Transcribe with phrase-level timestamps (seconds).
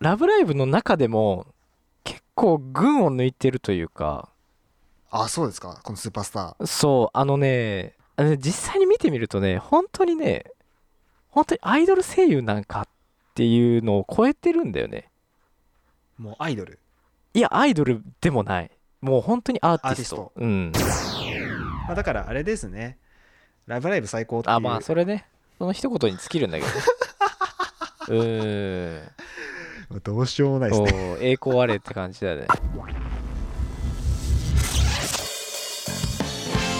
[0.00, 1.46] ラブライブの中でも
[2.04, 4.28] 結構群を抜いてるというか。
[5.10, 5.80] あそうですか？
[5.82, 6.66] このスーパースター。
[6.66, 7.94] そうあのね
[8.38, 10.44] 実際に見てみるとね本当にね
[11.30, 12.88] 本当にアイドル声優なんかっ
[13.34, 15.08] ていうのを超えてるんだよね。
[16.18, 16.78] もうアイドル？
[17.34, 18.70] いやアイドルでもない。
[19.00, 20.32] もう本当にアーティスト。
[20.36, 20.72] うん。
[21.86, 22.98] まあ、だからあれですね。
[23.66, 24.56] ラブライブ最高っていう。
[24.56, 25.26] あまあそれね。
[25.58, 26.74] その一言に尽きるんだけどね。
[28.08, 29.08] うーん
[29.90, 32.46] どうしようもないですおねー栄光あれって感じだね。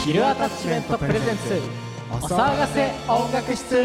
[0.04, 1.60] キルアタッチメントプレゼンツ
[2.10, 3.84] お騒がせ音楽室。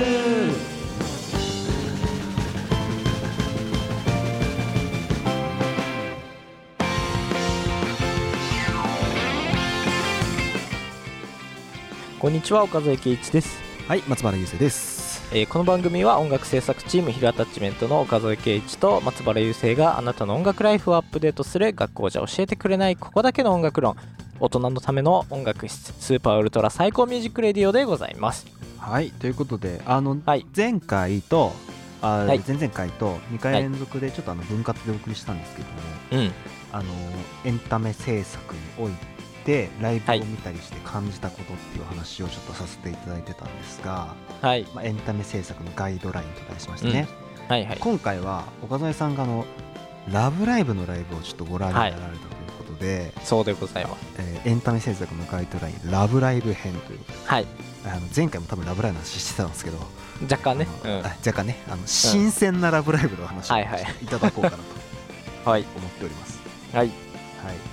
[12.19, 13.61] こんにちは岡添圭一です。
[13.87, 15.02] はい松原優生です
[15.35, 23.95] えーこの番組は音楽制作チームヒルアタッチメントの岡添圭一と松原雄生があなたの音楽ライフをアップデートする学校じゃ教えてくれないここだけの音楽論
[24.39, 28.45] 大人のための音楽室スーパーウルトラ最高 Music Radio でございます。
[28.77, 29.09] はい。
[29.09, 30.45] ということであの、はい。
[30.55, 31.51] 前回と
[32.03, 35.67] あ、はい前々回と2回連続でちょっとあの分割でお送りしたんですけど
[36.19, 36.31] も、うん。
[36.73, 36.85] あの
[37.45, 39.12] エンタメ制作において
[39.81, 44.65] ライブを見たりして感じたことっていう話をちょっとさせていただいてたんですが、はい。
[44.73, 47.07] まあ、エンタメ制作のガイドラインと題しましてね、
[47.47, 47.77] はいはい。
[47.79, 49.45] 今回は岡添さんがあの
[50.11, 52.17] ラブライブのライブをちょっとご覧になられたという
[52.57, 54.03] ことで、そうでございます。
[54.17, 57.47] えーエンタメ制作のガイドラインラブライブ編ということではい。
[57.85, 59.77] あの前回も多分ラブライブの話してたんですけど
[60.23, 60.67] 若干ね。
[60.83, 60.91] うん。
[60.91, 61.57] あ若干ね。
[61.69, 63.83] あの新鮮なラブライブの話をはいはい。
[64.01, 64.63] いただこうかなと
[65.49, 65.65] はい。
[65.75, 66.39] 思っております。
[66.73, 66.91] はいはい、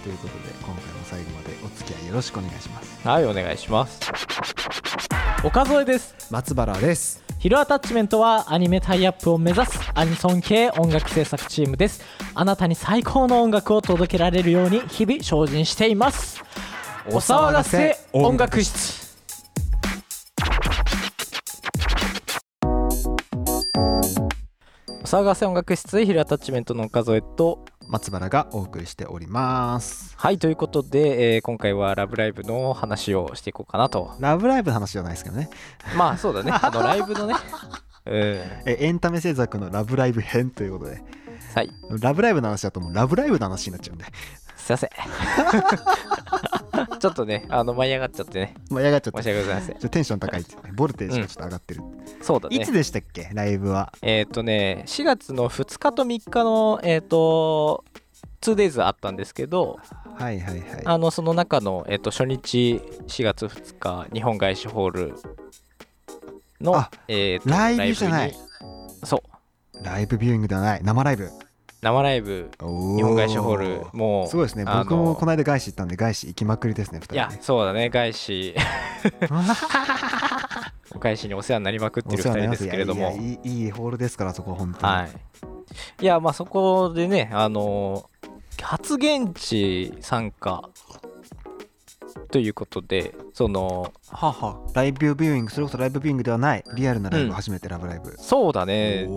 [0.02, 3.06] ということで今回も最後までお付き合いよろしくお願いします。
[3.06, 4.00] はいお願いします。
[5.44, 6.14] 岡添です。
[6.30, 7.22] 松原です。
[7.38, 12.02] ヒルアタッチメントはアニメタイアップを目指すアニソン系音楽制作チームです。
[12.34, 16.42] あなたに最高の音楽を届けられるように日々精進しています。
[17.06, 19.00] お騒がせ音楽室。
[25.02, 30.14] お騒がせ音楽室ヒルアタッチメントの岡添と松原がお送りしております。
[30.16, 35.50] はいということで、えー今回は「ラブライブ!」の話をしていこうかなとラブライブの話じゃないですけどね。
[35.96, 37.34] まあそうだね あのライブのね
[38.06, 41.02] うんえエンタメ制作のラブライブ編ということで、
[41.54, 41.70] はい
[42.00, 44.04] ラブライブの話だともうラブライブの話になっちゃうんで、
[44.60, 44.90] すいません。
[47.00, 48.54] ちょっとねあの舞い上がっちゃってね。
[48.70, 49.78] 盛り上がっちゃって申し訳ございません。
[49.78, 50.72] ちょテンション高いっていうね。
[50.74, 51.82] ボルテージがちょっと上がってる。
[52.22, 52.56] そうだね。
[52.56, 53.30] いつでしたっけ？
[53.32, 53.92] ライブは。
[54.02, 57.84] えっ、とね4月の2日と3日のえっ、と
[58.42, 59.78] 2days あったんですけど
[60.16, 60.82] はいはいはい。
[60.84, 65.14] あのその中の、えー、と初日4月2日日本外資ホール
[66.60, 68.36] のあえーとライブじゃない。
[69.04, 69.84] そう。
[69.84, 70.80] ライブビューイングではない。
[70.82, 71.30] 生ライブ。
[71.82, 74.66] 生ライブ日日本外資ホールもうすごいですね。
[74.66, 77.88] 僕もこの間外資行ったんで外資行きまくりですね、2人いやそうだね。
[77.88, 78.54] 外資。
[80.98, 83.00] 外資にお世話になりまくってる2人ですけれども。
[83.00, 85.10] いやいホールですからそこは本当に、はい。
[86.02, 88.10] いやまあそこでねあの
[88.60, 90.68] 発言地参加
[92.30, 97.32] ということでそのはあはあライブビューイングそれこそライブビューイングではないリアルなライブ、うん。
[97.32, 99.08] 初めてラブライブ、そうだね。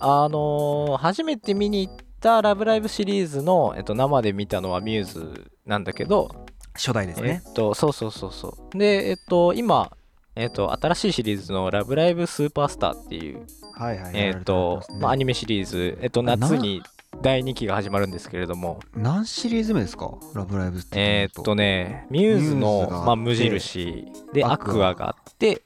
[0.00, 6.28] あの初めて見に行った「ラブライブ!」シリーズの、えっと、生で見たのはミューズなんだけど、
[6.74, 7.42] 初代ですね。
[7.46, 8.78] えっとそうそうそうそう。
[8.78, 9.90] でえっと今
[10.36, 16.82] えっと新しいシリーズの「ラブライブスーパースター」っていうはいはいえっと、まあ、アニニメシリーズ、えっと、な夏に
[17.22, 18.80] 第2期が始まるんですけれども。
[18.96, 20.14] 何シリーズ目ですか？
[20.34, 24.06] ラブライブってえーっとねミューズの、まあ、無印。
[24.32, 24.74] でアアクア。
[24.74, 25.62] クアがあって。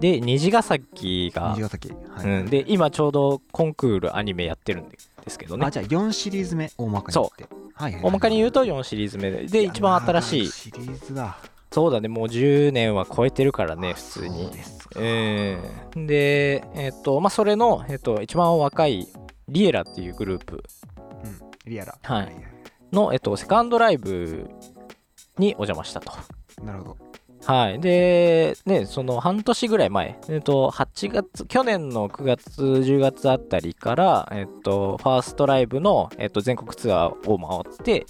[0.00, 1.52] で虹ヶ崎が。
[1.56, 2.26] 虹ヶ崎、はい。
[2.26, 5.64] うん、で今ちょうどコンクールアニメやってるんですけどね。
[5.66, 7.46] あじゃあ4シリーズ目大まかに言って。
[7.72, 10.46] はいはい、大まかに言うと4シリーズ目でで一番新しい。
[10.48, 11.38] シリーズだ。
[11.72, 12.08] そうだね。
[12.08, 14.44] もう10年は超えてるからね普通に。
[14.44, 15.00] そうですか。
[15.00, 16.06] うん。
[16.06, 19.08] でえーっとまあそれの、えーっと一番若い
[19.48, 20.62] リエラっていうグループ。
[21.24, 21.98] うん、リアラ。
[22.02, 22.32] はい。
[22.92, 24.48] の、えっと、セカンドライブ
[25.38, 26.12] にお邪魔したと。
[26.62, 26.96] なるほど。
[27.44, 27.80] はい。
[27.80, 38.04] で、ね、その半年ぐらい前、えっと、8月、去年の9月、10月あたりから、えっと、ファーストライブの、えっと、全国ツアーを回って、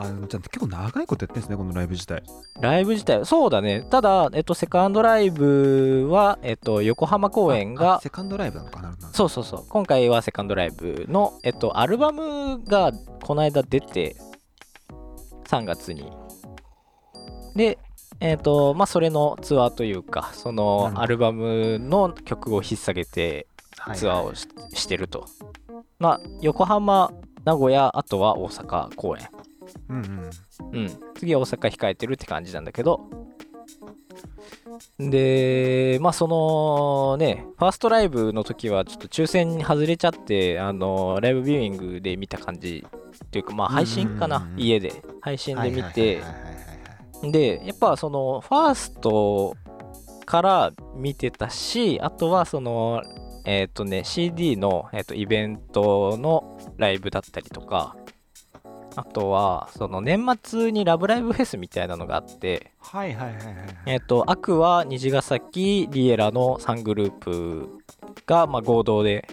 [0.00, 2.22] あじゃあ結構長いことやってるんですねこのライブ自体。
[2.60, 3.86] ライブ自体、そうだね。
[3.90, 14.16] ただ、えっと、セカンドライブは、えっと、横浜公演が、セカンドライブなのかなそうそうそう、今回はセカンドライブの、えっと、アルバムがこの間出て、
[15.48, 16.10] 3月に。
[17.54, 17.78] で、
[18.20, 23.46] えっと、まあ、それのツアーというか、そのアルバムの曲を引っ提げて、
[23.78, 23.96] はい。
[23.96, 25.26] ツアーをし,、してると。
[25.98, 27.10] まあ横浜
[27.44, 29.28] 名古屋あとは大阪公演
[29.88, 30.30] うん
[30.72, 30.78] うん。
[30.78, 30.90] うん。
[31.14, 33.08] 次は大阪控えてるって感じなんだけど。
[34.98, 42.84] でまあそのねファーストライブの時はちょっと抽選に外れちゃってあのライブビューイングで見た感じ
[43.24, 45.02] っていうかまあ配信かなうんうんうん家で。
[45.20, 46.20] 配信で見て。
[47.22, 49.56] でやっぱそのファースト
[50.26, 53.02] から見てたしあとはその
[53.46, 57.96] えっ、とね CD の、えー、とイベントのライブだったりとか
[58.96, 63.56] あとはその年末にラブライブフェスみたいなのがあってはいはいはいはいはい。
[63.86, 67.68] えっ、とアクア虹ヶ崎リエラの3グループ
[68.26, 69.28] が、まあ、合同で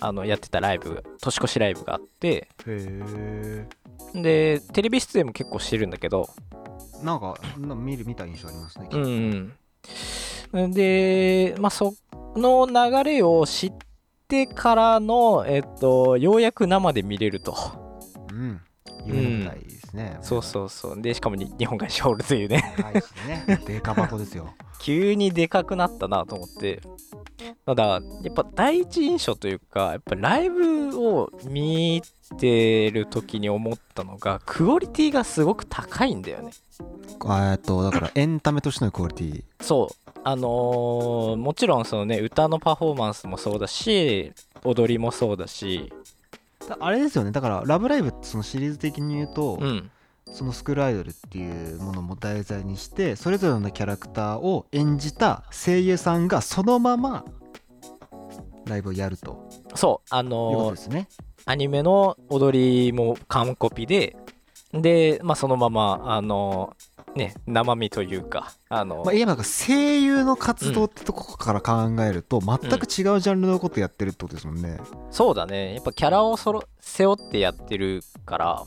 [0.00, 2.28] あのやってたライブ年越しライブがあって。
[2.28, 3.68] へえ。
[4.14, 6.28] でテレビ出演も結構してるんだけど。
[7.02, 9.52] なんかな見る見た印象ありますねうん
[10.52, 11.94] うん、で、まあ、そ
[12.36, 13.72] の流れを知っ
[14.28, 17.54] てからの、えっと、ようやく生で見れると。
[18.32, 18.60] うん
[19.04, 21.02] 夢の舞台ですね、そうそうそう。
[21.02, 22.74] で、しかもに日本海シホールというね、
[23.46, 23.60] ね。
[23.66, 24.48] デカ箱ですよ。
[24.80, 26.80] 急にでかくなったなと思って。
[27.66, 28.00] ただ、や
[28.30, 32.02] っぱ第一印象というか、やっぱライブを見
[32.38, 36.52] てる時に思ったのが、クオリティがすごく高いんだよね。
[37.50, 39.44] えっとだからエンタメとしてのクオリティ。
[39.60, 40.10] そう。
[40.22, 44.32] あのーもちろんそのね歌のパフォーマンスもそうだし
[44.64, 45.96] 踊りもそうだしだ
[46.78, 49.90] あれですよねだから「ラブライブ!」ってそのシリーズ的に言うと、うん
[50.32, 57.24] そのスクールアイドルっていうものを題材にしてそれぞれのキャラクターを演じた声優さんがそのまま
[58.66, 61.08] ライブをやるとそうあのーですね。
[61.46, 64.16] アニメの踊りも完コピで
[64.72, 71.72] でまあそのままあのーね生身というかあのーまあ、いわば声優の活動ってとこから考
[72.02, 74.78] えると全く違うジャンルのことやってるってことですもんね。
[75.10, 78.64] そうだねやっぱキャラをそろ背負ってやってるから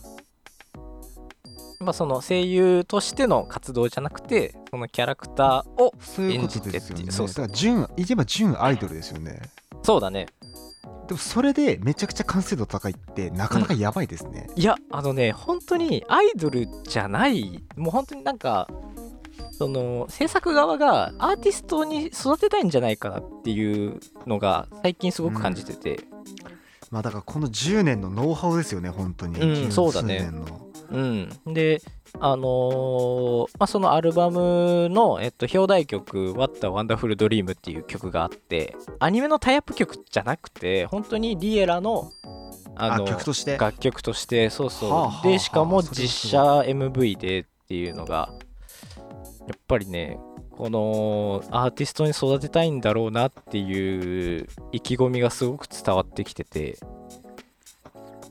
[1.79, 7.03] まあその声優としての活動じゃなくてそのキャラクターをそういうことですよね。
[7.03, 9.41] 演じてっていうそうそうだから純言えば純アイドルですよね。
[9.83, 10.27] そうだね
[11.07, 14.47] でもそれでめちゃくちゃ完成度高いってなかなかやばいですね。
[14.55, 18.69] いやあのね本当にアイドルじゃないもう本当になんか
[19.51, 25.99] その制作側がアーティストに育てたいんじゃないかなっていうのが最近すごく感じてて、
[26.89, 29.39] まあだからこの10年のノウハウですよね本当に。
[29.39, 30.29] うん十そうだね
[30.93, 31.53] うん。
[31.53, 31.81] で
[32.19, 42.11] あのーまあ、そのアルバムの、えっと、表題曲「What a Wonderful Dream」っていう曲があってアニメのタイアップ曲じゃなくて本当にリエラの
[42.75, 43.57] ああの曲として？
[43.57, 48.29] 楽曲としてそうそう、はあはあはあでしかも実写 MV でっていうのが
[49.47, 50.19] やっぱりね
[50.51, 56.77] このアーティストに育てたいんだろうなっていう意気込みがすごく伝わってきてて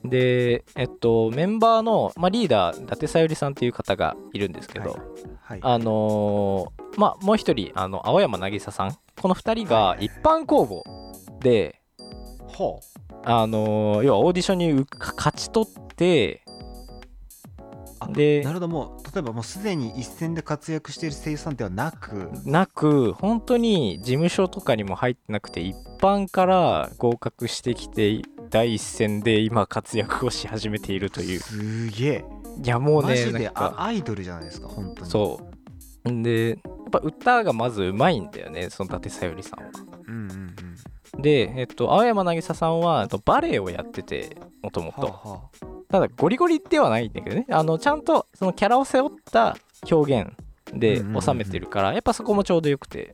[0.03, 4.97] でえっとメンバーの、まあ、リーダー伊達さゆりさんっていう方がいるんですけど、
[5.41, 5.59] はい。
[5.61, 8.97] あのーまあもう一人あの青山渚さん。
[9.19, 11.81] この二人が一般公募で
[12.47, 12.79] ほ
[13.23, 16.42] あのー要はオーディションにう勝ち取ってあ
[18.11, 32.25] でなるほどもう例えばもうすでに一戦で活躍している声優さんではなくなく本当に事務所とかにも入ってなくて一般から合格してきて第一線で今活躍をし始めているというすげえ
[32.63, 35.53] いやもうねマジでアイドルじゃないですか本当にそう。
[36.09, 39.69] んで、やっぱ歌がまずうまいんだよね、その伊達さゆりさんは。
[40.07, 40.55] うんうんうん
[41.15, 45.51] で、えっと、青山渚さんはえっとバレエをやってて、もともと。
[45.93, 49.55] ただ、ゴリゴリではないんだけどね、あのちゃんとそのキャラを背負った
[49.91, 50.31] 表現
[50.73, 53.13] で収めてるから、やっぱそこもちょうどよくて。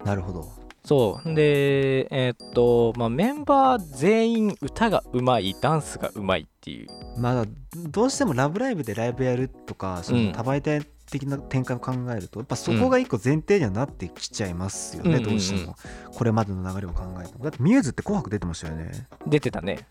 [0.00, 0.46] あなるほど
[0.84, 1.34] そう。
[1.34, 6.88] で、えっと、まあ、メンバー全員歌がうまい、ダンスがうまいっていう。
[7.16, 7.44] まあ
[7.88, 15.76] どうしても「ラブライブ!」でライブやるとかそうんの多媒体的な展開を考えるとやっぱそこが一個前提にはなってきちゃいますよね、うんどうしても
[16.14, 19.86] これまでの流れを考えてもだってミューズって「紅白」出てましたよね出てたね。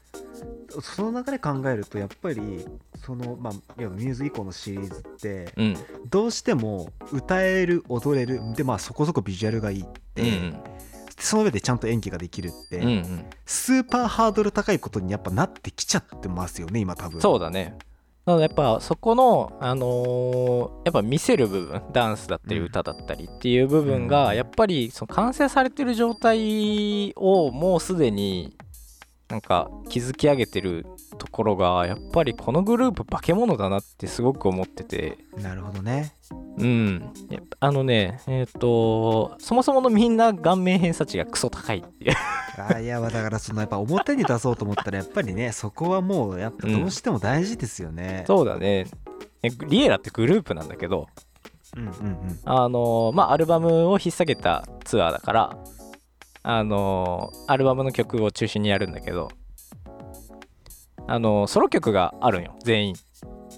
[0.82, 2.66] その流れ考えるとやっぱり
[3.04, 5.78] そのまあいわばミューズ以降のシリーズってうん。
[6.10, 10.60] どうしても歌える踊れるでまあそこそこビジュアルがいいって、うん
[11.20, 12.84] その上でちゃんと演技ができるって、うん。
[12.84, 13.26] うんうん。
[13.44, 17.76] スーパーハードル高いことにやっぱなってきちゃってますよね今多分そうだね。
[18.28, 28.57] なのでやっぱそこの、あのーやっぱ見せる部分ダンスだったりうん歌だったりっていう部分うんがやっぱりその完成されてる状態をもうすでに
[29.30, 30.86] なんか築き上げてる
[31.18, 35.18] ところがやっぱりこのグループ化け物だなってすごく思ってて。
[35.42, 36.14] なるほどね。
[36.58, 37.14] うん。
[37.60, 42.14] あのねえっ、とそもそものみんな顔面偏差値がクソ高いっていう。
[42.58, 48.88] あいやだからそのやっぱ表に出そうと思ったらやっぱりねそこはもうやっぱどうしても大事ですよね、そうだね。
[49.44, 51.08] えリエラってグループなんだけど
[51.76, 52.40] うん、うんうん。
[52.46, 55.58] あのまあアルバムを引っ提げたツアーだから
[56.44, 59.30] あのアルバムの曲を中心にやるんだけど
[61.08, 62.96] あのソロ曲があるんよ全員。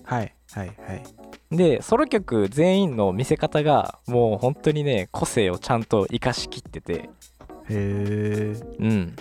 [0.03, 1.55] はいはいはい。
[1.55, 6.93] でソロ曲全員の見せ方がもう本当にね個性をちゃんと生かしきってて。
[6.93, 7.09] へ
[7.69, 9.15] えうん。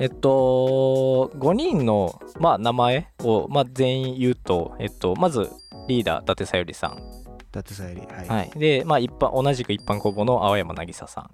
[0.00, 5.50] えっと5人の、まあ、名前を、まあ、全員言うと、えっと、まず
[5.88, 6.98] リーダー伊達さゆりさん、
[7.52, 8.28] だってさゆりはい。
[8.28, 11.30] はい、で、まあ、一般同じく一般公募の青山渚さ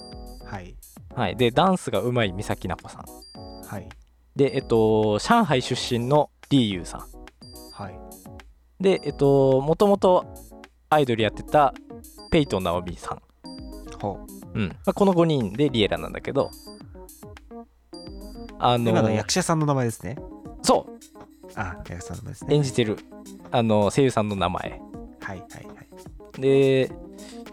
[0.50, 0.75] はい。
[1.14, 3.66] ん、はい、でダンスがうまい三崎奈子さん。
[3.66, 3.88] はい。
[4.35, 7.00] でえっと上海出身のリーユーさん。
[7.73, 7.99] はい。
[8.80, 10.26] でえっともともと
[10.88, 11.73] アイドルやってた
[12.33, 13.23] ペイトン直美さん。
[14.00, 14.19] ほ
[14.54, 14.59] う。
[14.59, 14.69] ん。
[14.69, 16.50] まあ、この5人でリエラなんだけど。
[18.59, 20.16] あのう今の役者さんの名前ですね。
[20.62, 20.87] そ
[21.54, 22.57] あ役者さんの名前ですうね。
[22.57, 22.99] 演じてる
[23.52, 24.62] あの声優さんの名前。
[24.62, 24.80] はい
[25.21, 25.73] はいは
[26.38, 26.40] い。
[26.40, 26.90] で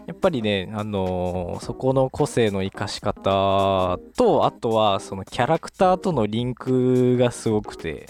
[0.08, 8.06] やっぱりねあのそこの個性の生かし方とあとはそのキャラクターとのリンクがすごくて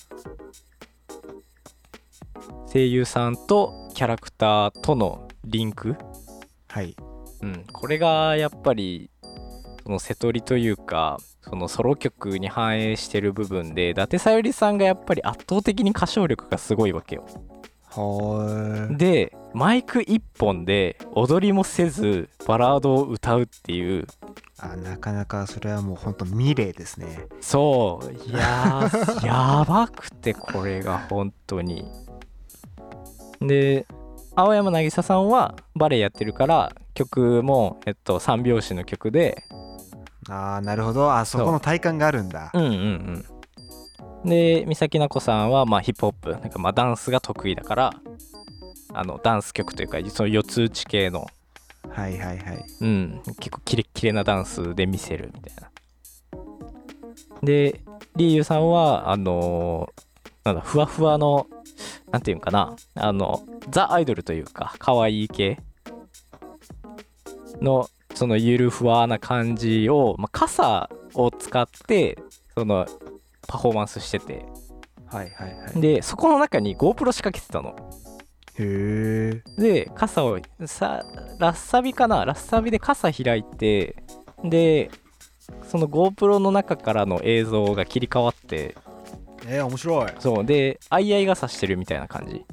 [2.72, 5.96] 声優さんとキャラクターとのリンク。
[6.68, 6.94] はい。
[7.42, 9.10] うん、これがやっぱり
[9.82, 17.24] その瀬戸りというかそのソロ曲に反映してる部分で伊達さゆりさんがやっぱり圧倒的に歌唱力がすごいわけよ。
[17.24, 17.57] は
[18.96, 24.06] でマイク一本で踊りもせずバラードを歌うっていう。
[24.60, 27.26] あなかなかそれはもう本当ミレーですね。
[27.40, 28.12] そう。
[28.28, 31.84] いやーやばくてこれが本当に。
[33.40, 33.86] で
[34.34, 39.44] 青山渚さんはバレエやってるから曲も、えっと、3拍子の曲で。
[40.28, 41.12] ああなるほど。
[41.12, 42.50] あそこの体感があるんだ。
[42.52, 43.24] うんうんうん。
[44.25, 47.94] で、三崎奈子さんはまあヒップホップ、なんかまあダンスが得意だから、
[48.92, 51.26] あのダンス曲というか、その四つ打ち系の、
[51.88, 52.64] はいはいはい。
[52.80, 55.70] うん、結構キレッキレなダンスで見せるみたいな。
[57.42, 57.80] で、
[58.16, 60.08] リーユさんは、あのー
[60.48, 61.46] なんだ、ふわふわの、
[62.10, 65.60] なんていうんかな、あの、ザ・アイドルというか、可愛い系
[67.60, 72.18] の、そのゆるふわな感じを、まあ、傘を使って、
[72.54, 72.87] その、
[73.48, 74.44] パフォーマンスしてて、
[75.06, 75.80] はいはいはい。
[75.80, 77.74] で、そこの中に GoPro 仕掛けてたの。
[78.58, 79.60] へえ。
[79.60, 81.02] で、傘を、さ、
[81.38, 82.24] ラッサビかな？
[82.24, 83.96] ラッサビで傘開いて、
[84.44, 84.90] で、
[85.62, 88.76] その GoPro の中からの映像が切り替わって、
[89.46, 90.12] えー、面白い。
[90.18, 92.44] そう、で、相合い傘してるみたいな感じ。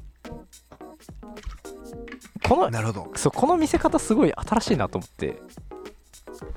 [2.47, 3.11] この、なるほど。
[3.15, 5.41] そう、この見せ方すごい新しいなと思って。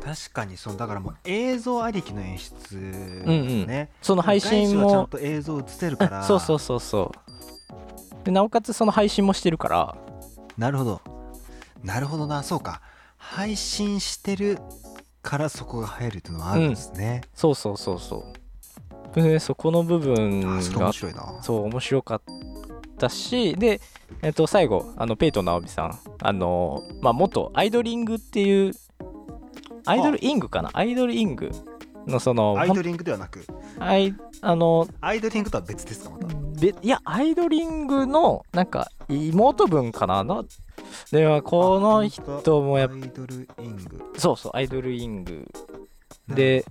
[0.02, 6.22] 確かにそうだからもう映像ありきの演出ですうんね、その配信も、ちゃんと映像映せるから。
[6.26, 7.12] そうそうそうそ
[8.22, 8.24] う。
[8.24, 9.96] で、なおかつその配信もしてるから、
[10.56, 11.00] なるほど。
[11.84, 12.42] なるほどな。
[12.42, 12.80] そうか。
[13.16, 14.58] 配信してる
[15.22, 18.24] からそこが入るっていうのはあるんですね、そうそうそうそ
[19.14, 19.20] う。
[19.20, 21.42] で、そこの部分あそ面白いな。
[21.42, 22.22] そう面白かっ
[22.98, 23.80] たしで、
[24.22, 25.98] えっと、最後あのペイトン直美さん。
[26.20, 28.72] あの、まあ、元アイドリングっていう
[29.88, 30.70] アイドルイングかな？
[30.72, 31.50] アイドルイング。
[32.06, 33.44] のそのアイドリングではなく。
[33.78, 36.26] アイあのアイドリングとは別ですかまた。
[36.58, 40.24] べいやアイドリングのなんか妹分かな？
[40.24, 40.42] な
[41.12, 44.12] ではこの人もやっぱアイドルイング。
[44.16, 45.46] そうそうアイドルイング。
[46.28, 46.64] で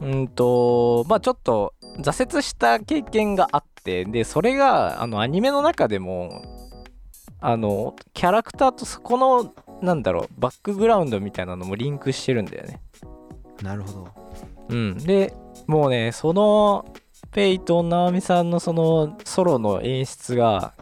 [0.00, 6.42] うんとまあちょっと挫折した経験があってでそれがあのアニメの中でも
[7.40, 9.52] あのキャラクターとそこの
[9.82, 12.80] なんだろうバックグラウンドみたいなのもリンクしてるんだよね。
[13.62, 14.08] なるほど。
[14.68, 14.98] うん。
[14.98, 15.32] で
[15.66, 16.94] もうねその
[17.32, 20.74] ペイトン直美さんのそのソロの演出が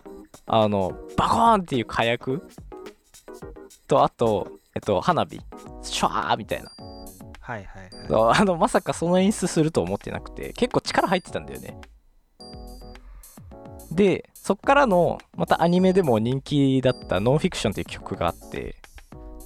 [0.47, 2.49] あのバコーンっていう火薬？
[3.87, 5.41] とあとえっと花火？
[5.83, 6.71] シュワーみたいな。
[7.41, 8.41] はいはいはい。
[8.41, 11.79] あのまさかその演出すると思ってなくて結構力入ってたんだよね。
[13.91, 18.77] でそっからのまたアニメでも人気だった「ノンフィクション」っていう曲があって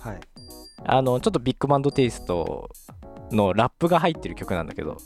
[0.03, 0.21] はい。
[0.85, 2.71] あのちょっとビッグバンドテイスト
[3.31, 4.99] のラップが入ってる曲なんだけど。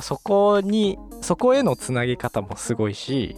[0.00, 3.36] そこにそこへのつなげ方もすごいし。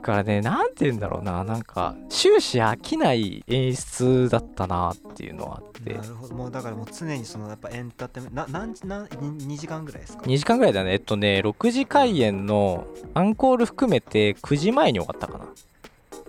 [0.00, 1.44] からねなんて言うんだろうな。
[1.44, 5.92] なんか終始飽きない演出だったなっていうのはあって。
[5.92, 6.34] なるほど。
[6.34, 10.92] もうだからもう常にそのやっぱエンターテインメントな何時何2時間ぐらいですか？2時間ぐらいだね。
[10.92, 15.44] えっとね6時開演のアンコール含めて9時前に終わったかな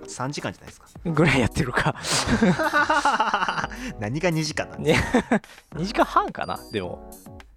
[0.09, 0.87] 3時間じゃないですか。
[1.05, 1.95] ぐらいやってるか。
[3.99, 4.99] 何が2時間なんね。
[5.75, 7.09] 2時間半かなでも。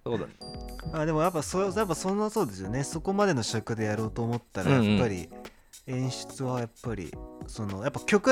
[0.05, 0.33] そうだね。
[0.93, 2.83] あでもやっぱそやっぱそんなそうですよね。
[2.83, 5.29] そこまでの尺でやろうと思ったらやっぱり
[5.87, 7.13] 演出はやっぱり
[7.47, 8.31] そのやっぱ曲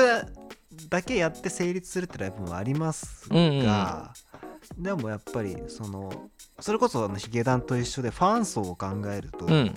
[0.88, 4.82] だけやって成立するってライブもありますが、うんうん。
[4.82, 9.74] でもやっぱりそのそれこそあのヒゲダンと一緒でファン層を考えると、うん。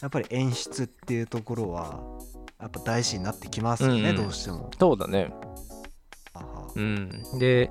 [0.00, 2.00] やっぱり演出っていうところは
[2.60, 4.06] やっぱ大事になってきますよね、うん。
[4.06, 4.70] うんどうしても。
[4.78, 5.32] そうだね。
[6.74, 7.38] うん。
[7.38, 7.70] で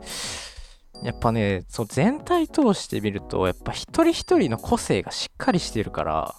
[1.04, 6.36] やっぱねそう全体通してみるとやっぱ一人一人の個性がしっかりしてるから。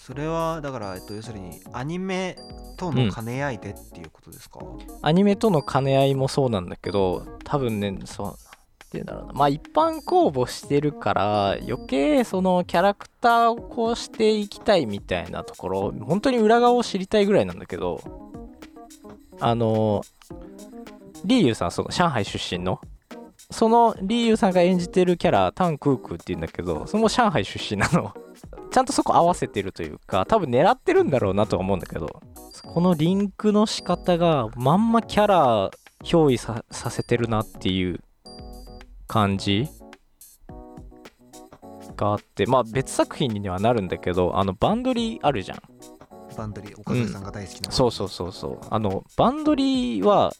[0.00, 2.36] それはだから、えっと、要するにアニメ
[2.76, 4.58] との兼ね合いでっていうことですか、
[5.02, 8.36] アニメとの兼ね合いもそうなんだけど多分ねそ
[8.90, 9.32] て言うんだろうな。
[9.32, 18.00] まあ一般公募してるから余計そのキャラクターをこうしていきたいみたいなところ本当に裏側を知りたいぐらいなんだけど
[19.40, 20.02] あの
[21.24, 22.80] リーユーさんその上海出身の
[23.50, 28.14] そのリーユーさんが演じてるキャラタン・クークーっていうんだけどその上海出身なの。
[28.70, 32.20] ちゃんとそこ合わせてるというか多分狙ってるんだろうなとは思うんだけど
[32.62, 35.70] このリンクの仕方がまんまキャラ
[36.04, 38.00] 憑依させてるなっていう
[39.10, 39.68] 感じ
[41.96, 45.62] があってまあ別作品にはなるんだけどあのバンドリあるじゃん。
[46.36, 48.60] バンドリー岡添さんが大好きな、そうそうそうそう。
[48.70, 50.32] あのバンドリは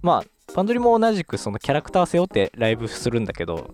[0.00, 3.70] まあバンドリも同じくそのキャラクター背負ってライブするんだけど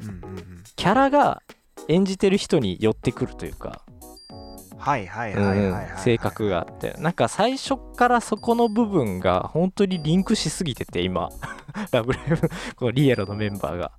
[0.00, 0.64] うんうんうん。
[0.74, 1.42] キャラが
[1.88, 3.82] 演じてる人に寄ってくるというか
[5.98, 6.94] 性格があって。
[6.98, 11.30] なんか最初からそこの部分が本当にリンクしすぎてて今。
[11.90, 12.36] ラブライブ
[12.76, 13.92] このリエロのメンバーが。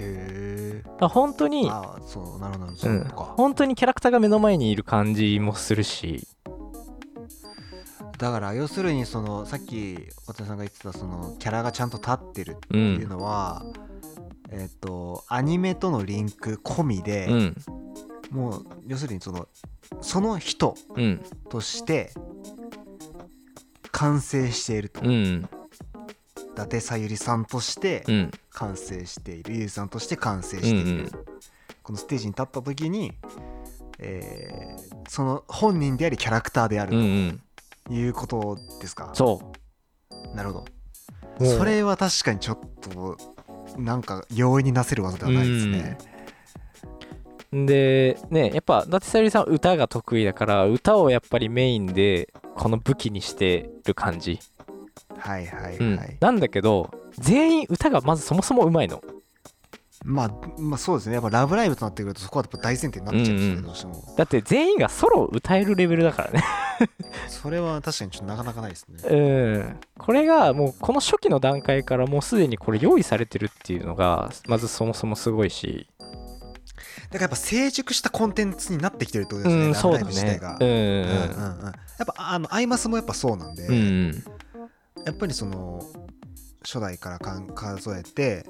[0.00, 1.70] へえ本当に
[2.06, 6.26] そうなるほどそううか、本当にキャラクターが目の前にいる感じもするし。
[8.18, 13.64] だから要するにそのさっき渡辺さんが言ってたそのキャラがちゃんと立ってるってういうんのは、
[14.50, 17.56] えっ、とアニメとのリンク込みで、うん。
[18.30, 19.48] もう要するにその
[20.00, 21.22] その人うん。
[21.48, 22.12] として
[23.92, 25.48] 完成していると、うん。
[26.52, 28.30] 伊達さゆりさんとしてうん。
[28.50, 31.10] 完成している、ゆうさんとして完成うしている、ん
[31.82, 33.12] このステージに立った時に、
[33.98, 37.42] えーその本人でありキャラクターであうんうるん。
[37.86, 39.52] ということですか、そ
[40.34, 40.64] なるほ
[41.40, 41.44] う。
[41.44, 43.16] どそれは確かにちょっと
[43.78, 45.96] なんか容易になせる技ではないですね、
[47.52, 54.38] でねやっぱ伊達さゆりさんは歌が得意だから歌をやっぱりメインでこの武器にしてる感じ、
[55.16, 56.00] はいはいはい、うん。
[56.20, 59.02] なんだけど全員歌がまずそもそもうまいの。
[60.04, 60.30] まあ
[60.60, 61.14] まあそうですね。
[61.14, 63.62] やっぱ「ラブライブ!」となってくるとそこはやっぱ大前提になっちゃうんですよね、うんうん。
[63.64, 64.14] どうしても。
[64.16, 66.44] だって全員がソロを歌えるレベルだからね。
[67.26, 69.08] それは確かにちょっとなかなかないですね。
[69.08, 69.80] うん。
[69.98, 75.88] これがもうこの初期の段階からもうすでにこれ用意されてるっていうのがまずそもそもすごいし
[77.10, 80.38] だからやっぱ成熟したコンテンツになってきてるってことうですね、うだラブライブ自体ね。
[80.38, 80.72] が、うんうん。
[80.72, 84.24] うんうんやっぱあのアイマスもやっぱそうなんで、うんうん。
[85.04, 85.82] やっぱりその
[86.62, 88.46] 初代からかん数えて、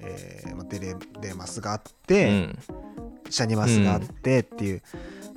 [0.00, 2.58] えーまあ、デレデマスがあっうて、ん。
[3.30, 4.82] シャニマスがあってっていう、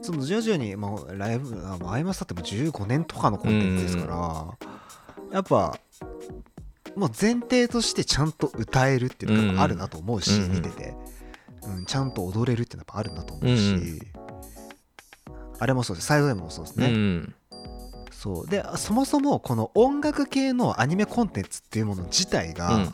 [0.02, 4.70] その徐々にもうライブアイマスだってもう15年とかのコンテンツですから、
[5.32, 5.78] やっぱ
[6.96, 10.52] もう前提としてちゃんと歌えるっていうのがあるなと思うし、うんうん。
[10.54, 10.94] 見てて、
[11.64, 14.00] うん、ちゃんと踊れるってやっぱあるなと思うし、うんうん。
[15.60, 16.08] あれもそうです。
[16.08, 17.36] サイド M もそうですうね、ん。
[18.12, 18.48] そう。
[18.48, 22.94] でそもそもこの音楽系のアニメコンテンツっていうもの自体が、うん。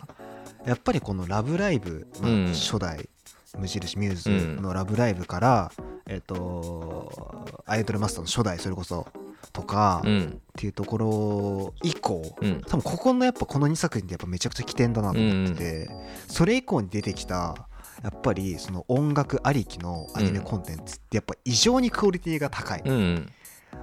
[0.66, 2.46] やっぱりこの「ラブライブ!」まあうん。
[2.48, 3.10] 初代
[3.58, 5.72] 無印ミューズの「ラブライブ!」から、
[6.06, 9.08] えっ、とアイドルマスターの初代それこそ
[9.54, 10.42] とかっうん。
[10.58, 12.62] ていうところ以降うん。
[12.68, 15.90] 多分ここのやっぱこの2作品ってやっぱめちゃくちゃ起点だなと思ってて、
[16.28, 17.67] それ以降に出てきた
[18.04, 23.32] やっぱりその音楽ありきのアニメコンテンツってやっぱ異常にクオリティが高い、うん。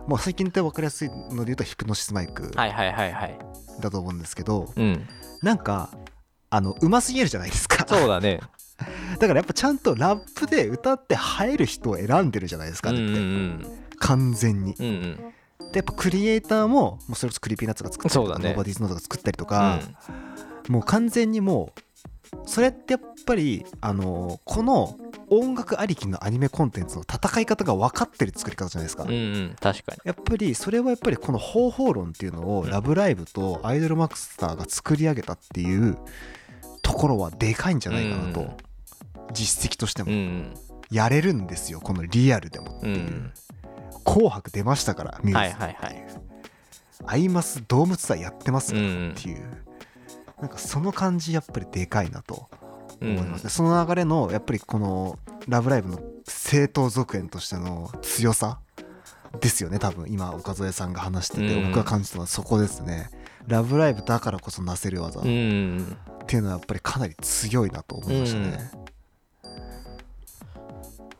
[0.07, 5.07] もう最近って分かりやすいので言うとヒプノシスマイクだと思うんですけど、うん。
[5.42, 5.90] なんか
[6.50, 7.85] あのうますぎるじゃないですか。
[7.88, 8.40] そうだね。
[9.18, 13.20] だからやっぱちゃんとラップで歌って映える人を選んでるじゃないですか、うんうあれって。
[13.20, 13.66] ん
[13.98, 14.74] 完全に。
[14.79, 15.16] うんうん。
[15.72, 18.48] でやっぱクリエイターももうそれこそ Creepy Nuts が作ったりとか、ね。
[18.49, 19.81] nobodyknows が作ったりとか、
[20.68, 21.81] もう完全にもう
[22.47, 24.99] それってやっぱりあのこの
[25.31, 29.99] 音楽ありきのアニメコンテンツの戦い方が分かってる作り方じゃないですか、うんうん確かに。
[30.05, 35.97] やっぱりそれはやっぱりこの方法論っていうのを「ラブライブ!」と「アイドルマスター」が作り上げたっていう
[36.83, 38.51] ところはでかいんじゃないかなと、うん
[39.33, 40.12] 実績としても。
[40.12, 40.55] うん
[40.90, 43.33] やれるんですよこのリアルでもっていう、うん
[44.05, 46.07] 紅白出ましたからミューズはいはいはい。
[47.07, 49.64] アイマスドームツアーやってますからうんっていう、
[50.45, 52.51] なんかその感じやっぱりでかいなと
[53.01, 58.59] う思いますね、んその流れのやっぱりこの「ラブライブ!」の正当続編としての強さ
[59.41, 60.05] ですよね多分。
[60.11, 61.67] 今岡添さんが話してて、うん。
[61.69, 63.09] 僕が感じたのはそこですね
[63.49, 65.97] 「ラブライブ!」だからこそなせる技っうん。
[66.27, 68.71] ていうのはやっぱりかなり強いなと思いましたね、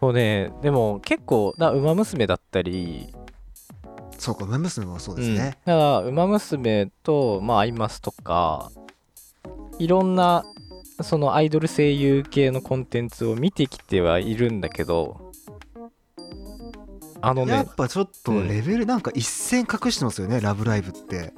[0.01, 0.53] こうね。
[0.61, 3.15] でも結構な馬娘だったり
[4.19, 8.71] そうか「ウマ娘」もそうですね、うん、だから「ウマ娘」と「まあ、アイマス」とか
[9.79, 10.45] いろんな
[11.03, 15.33] そのアイドル声優系のコンテンツを見てきてはいるんだけど
[17.21, 21.33] あのねやっぱちょっとレベルなんか一線隠してますよね「ラブライブ!」って。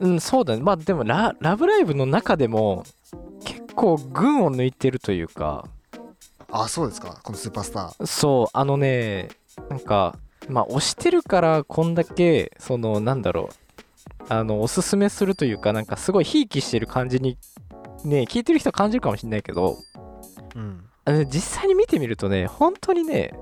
[0.00, 0.62] うんそうだね。
[0.62, 2.84] まあでもラ「ラブライブ!」の中でも
[3.44, 5.64] 結構群を抜いてるというか。
[6.50, 7.20] あそうですか。
[7.22, 8.06] このスーパースター。
[8.06, 9.28] そうあのね
[9.70, 13.54] なんかまあ推してるからこんだけそのなんだろう
[14.28, 17.38] あのおすすめするというかなんかすごいひいきしてる感じに
[18.04, 19.78] ね聞いてる人は感じるかもしれないけど
[20.54, 20.84] うん。
[21.04, 23.34] あのね実際に見てみるとね本当にね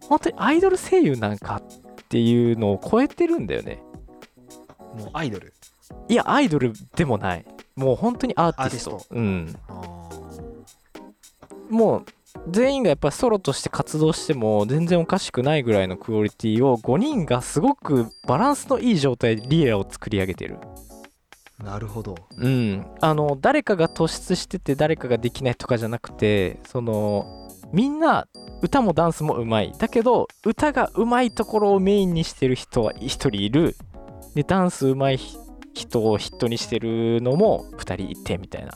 [0.00, 1.62] 本当にアイドル声優なんかっ
[2.08, 3.82] ていうのを超えてるんだよね。
[4.96, 5.52] もうアイドル？
[6.08, 7.44] いやアイドルでもない。
[7.76, 9.02] もう本当にアーティスト。
[9.10, 9.54] うん。
[9.68, 10.08] あ
[11.68, 12.04] もう
[12.48, 20.58] 全員がやっぱソロとして活動しても全然おかしくないぐらいのクオリティを5人がすごくバランスのいい状態でリエラを作り上げてる。
[21.60, 22.14] ーなるほど。
[22.36, 22.86] うん。
[23.00, 27.26] あの誰かが突出してて誰かができないとかじゃなくてその
[27.72, 28.26] みんな
[28.62, 29.72] 歌もダンスもうまい。
[29.78, 33.76] だけど歌がうまいところをメインにしてる人は1人いる。
[34.34, 35.18] でダンスうまい
[35.74, 38.72] 人を筆頭にしてるのも2人いてみたいな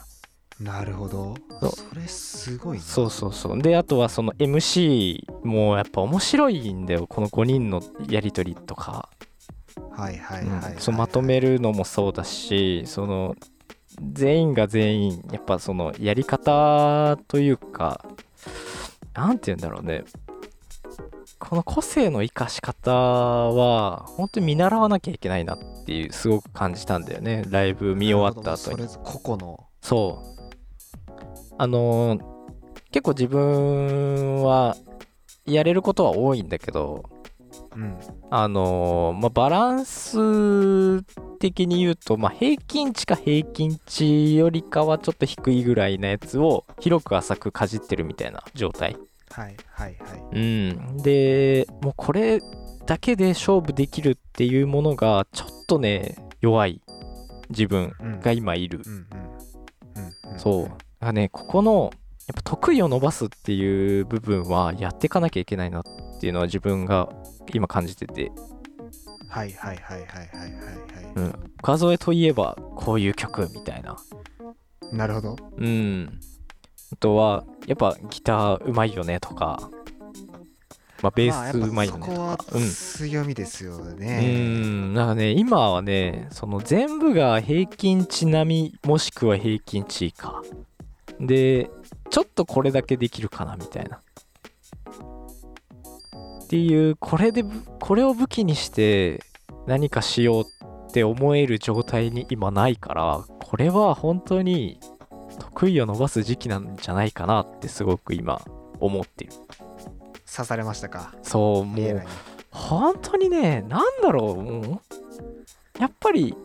[0.59, 1.35] なるほど。
[1.61, 2.83] それすごいな。
[2.83, 3.61] そうそうそう。
[3.61, 7.07] であとはその MC もやっぱ面白いんだよ。
[7.07, 9.09] この5人のやり取りとか、
[9.91, 10.79] はいはいはい、はいうん。
[10.79, 13.35] そうまとめるのもそうだしその
[14.11, 18.05] 全員が全員やっぱそのやり方というか
[19.13, 20.03] なんて言うんだろうね。
[21.39, 27.43] この個性の生かし方は本当に見習わなきゃいけないなっていうすごく感じたんだよね。
[27.49, 28.87] ライブ見終わった後に。
[29.03, 29.63] 個々の。
[29.81, 30.33] そう
[31.57, 32.33] あのー
[32.91, 34.77] 結構自分は
[35.47, 37.09] やれることは多いんだけど
[37.75, 37.97] うん。
[38.29, 41.01] あのーまあ、バランス
[41.39, 48.95] 的に言うと、まあ、平均値か平均値よりかはちょっと低いぐらいなやつを広く浅くかじってるみたいな状態。
[49.31, 50.23] はいはいはい。
[50.31, 50.97] うん。
[50.97, 52.41] でもうこれ
[52.85, 56.81] だけで勝負できるっていうものがちょっとね弱い
[57.49, 58.81] 自分うんが今いる
[60.37, 60.71] そう。
[61.03, 61.91] だからね、ここの、
[62.27, 65.83] やっぱ得意を伸ばすっていう部分はやっていかなきゃいけないなっ
[66.21, 67.09] ていうのは自分が
[67.53, 68.31] 今感じてて、
[69.27, 70.29] はいはいはいはいはいはい
[71.03, 71.51] はい、うん。
[71.59, 73.97] 岡添といえばこういう曲みたいな。
[74.93, 76.21] なるほどうん。
[76.93, 79.59] あとは、やっぱギターうまいよねとか、
[81.03, 82.21] まあ、ベースうまいよねとか
[82.53, 82.67] うんは。
[82.69, 90.41] 強みですようね、ん、なんかね、今はね、その全部が平均値並み、もしくは平均値以下。
[91.25, 91.69] で、
[92.09, 93.97] ちょっとこれだけできるかな、みたいな。
[96.43, 99.23] っていう、これでぶ、これを武器にして
[99.65, 104.79] 何かしようって思える状態に今ないから、これは本当に
[105.39, 108.41] 得意を伸ばす時期なんじゃないかなってすごく今
[108.79, 109.31] 思ってる。
[110.31, 111.15] 刺されましたか？
[111.23, 112.03] そう、もう
[112.51, 114.81] 本当にね、なんだろう、もう、
[115.79, 116.35] やっぱり、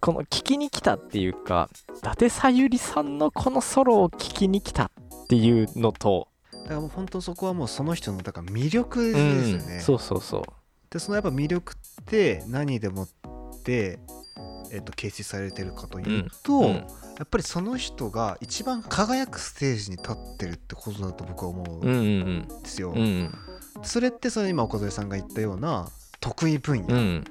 [0.00, 10.42] この聞きに来たっていうか、伊達さゆりさんのこのソロを聞きに来たっていうのと、だからもう本当そこはもうその人のだから魅力うですよん、ね、そうそうそう。
[10.90, 13.08] でそのやっぱ魅力って何でもっ
[13.62, 13.98] て、
[14.72, 16.86] えっと、形成されてるかというと、うん
[17.18, 22.48] やっぱりその人が一番輝くステージに立ってるってことだと僕は思ううんうんん。
[22.62, 22.96] ですよ、うん。
[22.96, 23.34] うん。
[23.82, 25.88] それってその今岡添さんが言ったような
[26.20, 27.24] 得意分野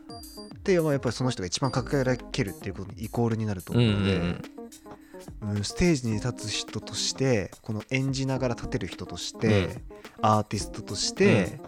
[0.73, 4.41] っうんて、まあやっぱりその人が一番輝けるっていうことにイコールになると思うので、んうん
[5.63, 9.77] ステージに立つ人としてこの演じながら立てる人として、
[10.21, 11.59] アーティストとして、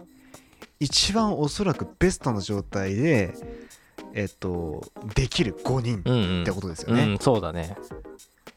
[0.78, 3.34] 一番おそらくベストな状態で
[4.14, 4.84] えっと
[5.14, 7.02] できる5人ってことですよね。
[7.04, 7.76] うん、そうだね。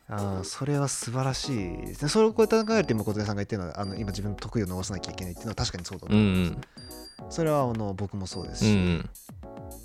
[0.10, 6.62] あそれは素晴らしいですねそれをこうやって考えると今小手さんが言ってるのはあの今自分の得意を伸ばさなきゃいけないっていうのは確かにそうだと思います、ん
[7.30, 9.10] それはあの僕もそうですし、うん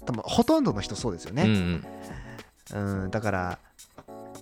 [0.08, 1.84] 多分ほとんどの人そうですようんうね、ん。
[3.04, 3.58] うんだから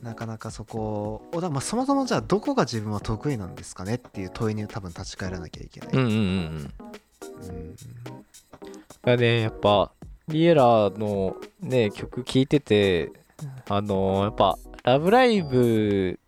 [0.00, 6.72] なかなかそこをだまあそもそもじゃあどこが自分は得意なんですかねっていう問いに多分立ち返らなきゃいけない、うんうんうんうん。
[7.48, 7.74] うん。
[7.74, 9.90] だからねやっぱ
[10.28, 13.10] リエラのね曲聴いてて
[13.68, 16.20] あのやっぱ「ラブライブ!」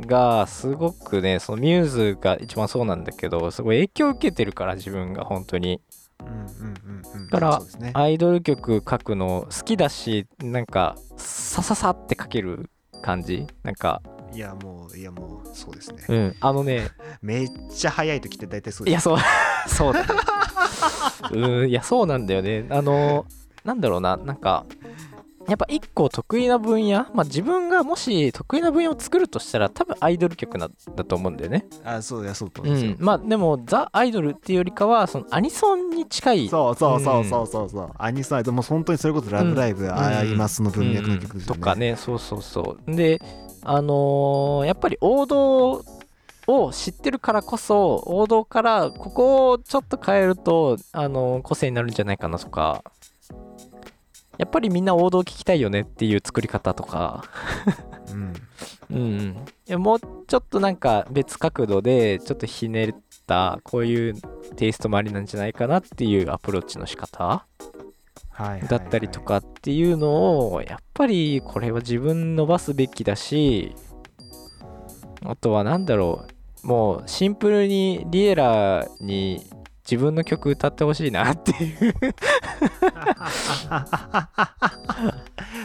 [0.00, 5.80] がすごくねそのミューズが一番そうなんだけどすごい影響を受けてるから自分が本当に
[6.20, 6.44] うんうん
[7.14, 7.28] うんうん。
[7.28, 7.60] だから
[7.94, 12.70] アイドル曲書くの好きだしなんかさささって書ける
[13.02, 13.46] 感じ？
[13.62, 14.02] なんか。
[14.32, 16.04] いやもういやもうそうですね。
[16.08, 16.36] うん。
[16.40, 16.88] あのね。
[17.22, 18.92] めっちゃ早い時って大体そうです。
[18.92, 19.18] いやそう。
[19.68, 20.08] そうだね。
[21.32, 22.66] うんいやそうなんだよね。
[22.70, 23.24] あの
[23.64, 24.16] なんだろうな。
[24.16, 24.64] なんか
[25.48, 31.66] やっぱ一個得意な分野まあ自分がもし得意な分野を作るとしたら多分アイドル曲なんだと思うんだよね。
[31.84, 36.48] あそういやそうとうんまあでもザ・アイドルっていうよりかはそのアニソンに近い。
[36.48, 41.96] そうそうそうそうそうそう、アニソンでも本当にそれこそラブライブ、アイマスの文脈の曲ですよね、とかね。
[41.96, 42.94] そうそうそう。
[42.96, 43.20] で
[43.62, 45.84] あのーやっぱり王道
[46.48, 52.84] を知ってるからこそ王道からここをちょっと変えると、あのー個性になるんじゃないかなとか
[54.38, 57.24] やっぱりみんな王道聞きたいよねっていう作り方とか。
[58.90, 59.46] うん。
[59.68, 59.82] うん。
[59.82, 62.94] もうちょっとなんか別角度でちょっとひねっ
[63.26, 64.14] たこういう
[64.56, 67.46] テイストもありなんじゃないかなっていうアプローチの仕方。
[68.68, 73.74] だったりとかっていうのをやっぱりこれは自分伸ばすべきだし
[75.24, 76.26] あとは何だろ
[76.62, 79.46] うもうシンプルにリエラに
[79.90, 81.94] 自分の曲歌ってほしいなっていう。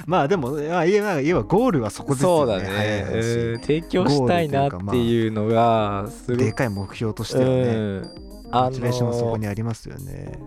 [0.06, 2.54] まあでもまあ言えば言えばゴールはそこですよね。
[2.54, 3.58] そうだね。
[3.62, 10.38] 提供したいなっていうのがすごくでかい目標としてはね、ーションはそこのにありますよね。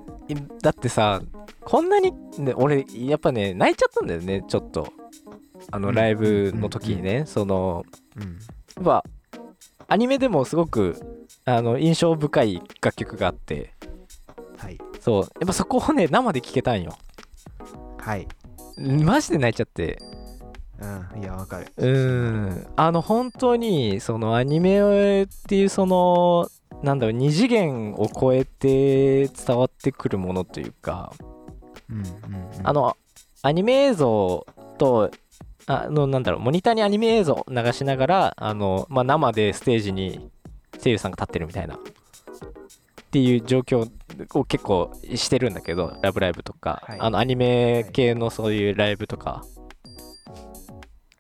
[0.62, 1.20] だってさ
[1.64, 4.92] こんなに、ね、俺やっぱね泣いちゃったんだよねちょっと。
[5.70, 5.94] あのうん。
[5.94, 7.84] ライブの時にね、その
[8.16, 8.22] うん。
[8.76, 9.04] やっぱ
[9.88, 13.74] アニメでもすごくあの印象深い楽曲があって。
[14.56, 14.78] はい。
[15.00, 15.22] そう。
[15.22, 16.96] やっぱそこをね生で聴けたんよ。
[17.98, 18.26] はい。
[18.78, 19.98] マジで泣いちゃって。
[20.80, 21.22] うん。
[21.22, 21.66] いやわかる。
[21.76, 22.66] うーん。
[22.76, 26.48] あの本当にそのアニメっていうその
[26.82, 31.12] なんだろう二次元を超えて伝わってくるものというか。
[31.90, 32.66] うんうんうん。
[32.66, 32.96] あの
[33.42, 34.46] アニメ映像
[34.78, 35.10] と
[35.66, 40.30] あのなんだろうモニターにアニメ映像を流しながらあの、まあ、生でステージに
[40.84, 41.76] 声優さんが立ってるみたいな。
[41.76, 41.78] っ
[43.10, 43.88] ていう状況
[44.34, 47.00] を結構してるんだけど「ラブライブ!」とか、はい。
[47.00, 49.44] あのアニメ系のそういうライブとか、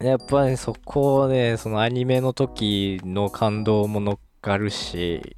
[0.00, 5.36] やっぱりそこをねそのアニメの時の感動も乗っかるし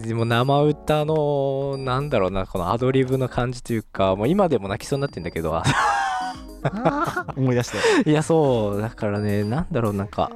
[0.00, 5.62] でも生歌のなんだろうなこのアドリブの感じというかもう今でも泣きそうになってんだけど。
[7.36, 7.72] 思い出し
[8.04, 8.80] たいやそう。
[8.82, 10.30] だからねなんだろうなんか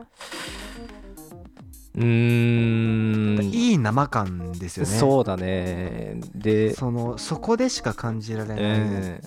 [1.97, 4.91] うーんいい生感ですよね。
[4.91, 6.21] そうだね。
[6.35, 9.21] でそのそこでしか感じられうないん。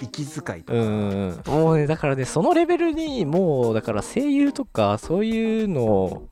[0.00, 1.42] 息遣いとか、うん。
[1.46, 6.28] もうねだからねそのレベルにもうだから声優とかそういうの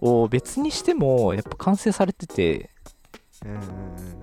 [0.00, 2.70] を別にしてもやっぱ完成されてて。
[3.44, 4.22] うんうんうんうん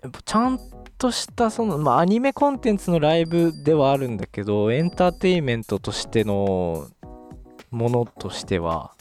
[0.00, 0.60] やっぱちゃん
[0.96, 6.86] としたそのまあアニメコンテンツのライブではあるんだけどエンターテインメントとしての
[7.72, 8.92] ものとしては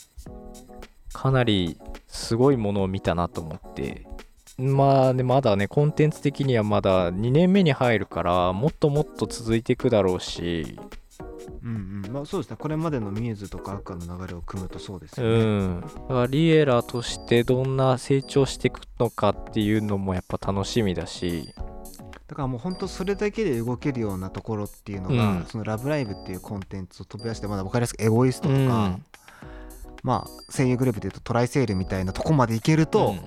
[1.18, 4.06] かなりすごいものを見たなと思って。
[4.60, 10.80] まあねまだねコンテンツ的にはまだ2年目に入るからもっともっと続いていくだろうし。
[11.64, 12.12] うんうん。
[12.14, 12.58] まあそうですね。
[12.60, 15.82] これまでのミューズとか赤の流れを組むとそうですうよね、ん。
[15.82, 21.54] だからリエラとしてどんな成長していくのかっていうのもやっぱ楽しみだし。
[22.28, 25.46] だからもう本当それだけで動けるようなところっていうのが、うん。
[25.46, 29.04] その「ラブライブ!」っていうコンテンツを飛び出してまだ分かりやすくエゴイストとか、うん
[30.08, 33.20] まあ声優グループでいうとトライセールみたいなとこまでいけると、うん。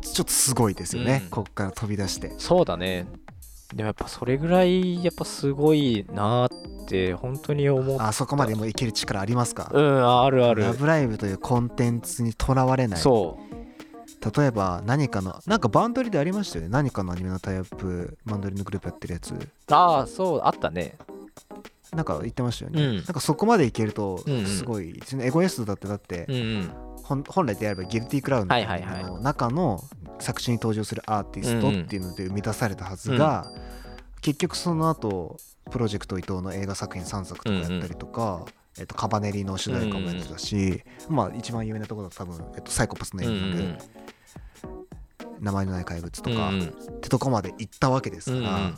[0.00, 1.30] ちょっとすごいですよね、うん。
[1.30, 2.32] こっから飛び出して。
[2.36, 3.06] そうだね。
[3.72, 10.64] でもやっぱそれぐらいやっぱすごいなーって本当に思っあそこまでもういける力ありますか、うんあるある。
[10.64, 13.00] ラブライブというコンテンツにとらわれない。
[13.00, 13.38] そ
[14.36, 16.70] 例えば何かのなんかバンドリでありましたよね。
[16.70, 19.32] 何かのアニメのタイアップバンドリのグループやってるやつ。
[19.32, 19.38] う
[19.70, 20.96] ああそうあったね
[21.92, 22.96] なんか言ってましたよね、うん。
[22.96, 24.46] なんかそこまでいけるとうんうん。
[24.46, 26.38] すごい、そのエゴイストだってだって、うんう
[27.18, 27.24] ん。
[27.28, 29.84] 本来であればギルティクラウンの中の
[30.20, 33.46] 作中に登場するアーティストっていうので生み出されたはずが、
[34.22, 35.36] 結局その後
[35.70, 38.46] プロジェクト伊藤の映画作品3作とかやったりとか、
[38.78, 43.78] えっと、カバネリの主題歌もやってたし、まあ一番有名なところだと多分、えっと、サイコパスのエンディング、
[45.40, 46.68] 名前のない怪物とか、うんうん。
[46.68, 46.70] っ
[47.00, 48.74] てとこまで行ったわけですから、うんうん。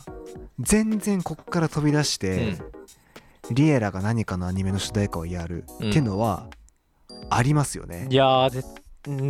[0.59, 2.57] 全然こっから飛び出して、
[3.51, 6.49] リエラが何かのアニメの主題歌をやるっていうのは
[7.29, 8.07] ありますよね。
[8.09, 8.15] い。
[8.15, 8.49] や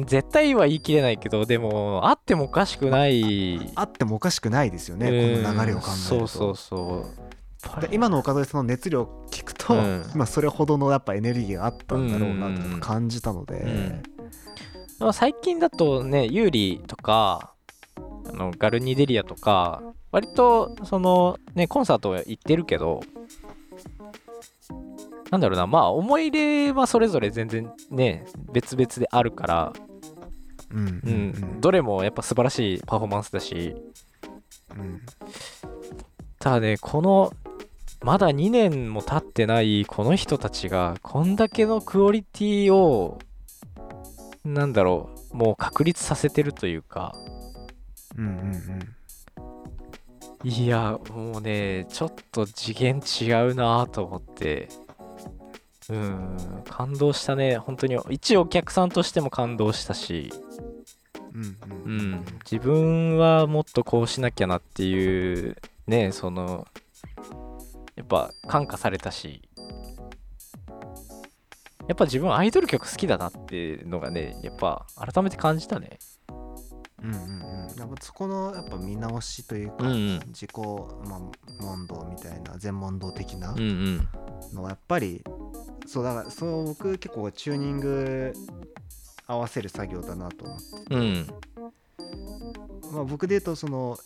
[0.05, 3.71] 絶対は言い切れないけどでもあってもおかしくない。
[3.75, 5.43] あってもおかしくないですよね、うん。
[5.43, 6.17] この流れを考えると。
[6.17, 7.05] そうそうそ
[7.77, 7.81] う。
[7.81, 10.05] で今の岡添さんの熱量を聞くと、うん。
[10.15, 14.03] まあそれほどのやっぱエネルギーがあったんだろうなうんうんうんと感じたので、うん。
[14.99, 17.53] まあ最近だとねユーリとか
[18.29, 23.01] あのガルニデリアとか割とそのねコンサートは行ってるけど
[25.31, 25.67] なんだろうな。
[25.67, 29.73] まあ思い入れはそれぞれ全然ね別々であるから、
[30.71, 30.87] うんうん。
[30.87, 31.57] ううん。
[31.57, 33.75] ん、どれもやっぱ素晴らしいパフォーマンスだし。
[34.75, 35.01] うん。
[36.39, 37.33] ただねこの
[38.03, 43.17] まだ2年も経ってないこの人たちがこんだけのクオリティを
[44.45, 47.15] なんだろうもう確立させてるというか。
[48.17, 48.97] うんうん。
[50.43, 54.69] いやもうねちょっと次元違うなと思って
[55.89, 56.37] うん
[56.69, 57.57] 感動したね。
[57.57, 57.97] 本当に。
[58.09, 60.31] 一お客さんとしても感動したし、
[61.33, 61.47] うんうん。
[61.47, 62.11] ううん。
[62.15, 65.55] ん、自分はもっとこうしなきゃなっていう
[65.87, 66.67] ねその
[67.95, 69.41] やっぱ感化されたし。
[71.87, 75.99] やっぱ自分アイドル曲好きだなっていうのがねやっぱ改めて感じたね。
[77.01, 77.79] うんうんうん。
[77.79, 80.19] やっぱそこのやっぱ見直しというか、うんうん。
[80.27, 80.51] 自己、
[81.07, 83.55] まあ、問答みたいな全問答的な
[84.53, 85.23] のはやっぱり
[85.87, 88.33] そうだからそう僕結構チューニング
[89.25, 91.27] 合わせる作業だなと思って、うん。
[92.93, 93.97] まあ、僕で言うとその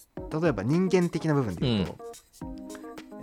[0.41, 1.97] 例えば人間的な部分で言うと,、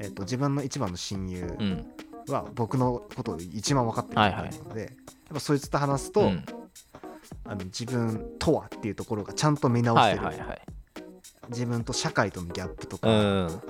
[0.01, 1.87] えっと自分の一番の親友うん。
[2.29, 4.51] は僕のことを一番分かってるはいはい。
[4.51, 4.91] ので、やっ
[5.35, 6.45] ぱそいつと話すと、うん。
[7.45, 10.61] あの自分とはっていうところがちゃんと見直せる、はいはいはい。
[11.49, 13.13] 自分と社会とのギャップとか、う
[13.47, 13.61] ん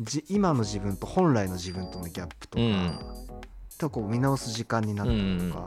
[0.00, 2.98] じ今の自分と本来の自分とのギャップとか、うん
[3.82, 5.66] とこう見直す時間になったりとか、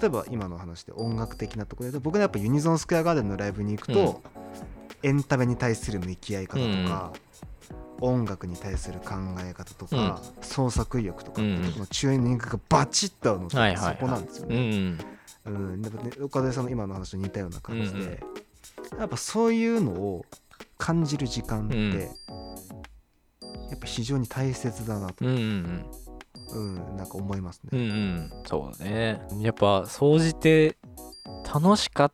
[0.00, 4.22] 例えば今の話で音楽的なところで僕はやっぱユニゾンスクエアガーデンのライブに行くと、
[5.02, 7.12] エンタメに対する向き合い方とか、
[8.00, 14.56] 音楽に対する考え方とか、創作意欲とかっていうのチューニングがバチッと合うのってそこなんですようね。
[14.56, 14.98] ん。
[15.44, 15.90] うん、ね
[16.22, 18.22] 岡田さんの今の話と似たような感じで、
[18.98, 20.24] やっぱそういうのを
[20.78, 21.98] 感じる時間って、うん。
[23.68, 25.84] やっぱ非常に大切だなと、うんうん
[26.54, 27.88] うん、なんか思いますうんうね。
[27.90, 29.20] んそうだね。
[29.40, 30.76] やっぱ総じて
[31.52, 32.12] 楽しかっ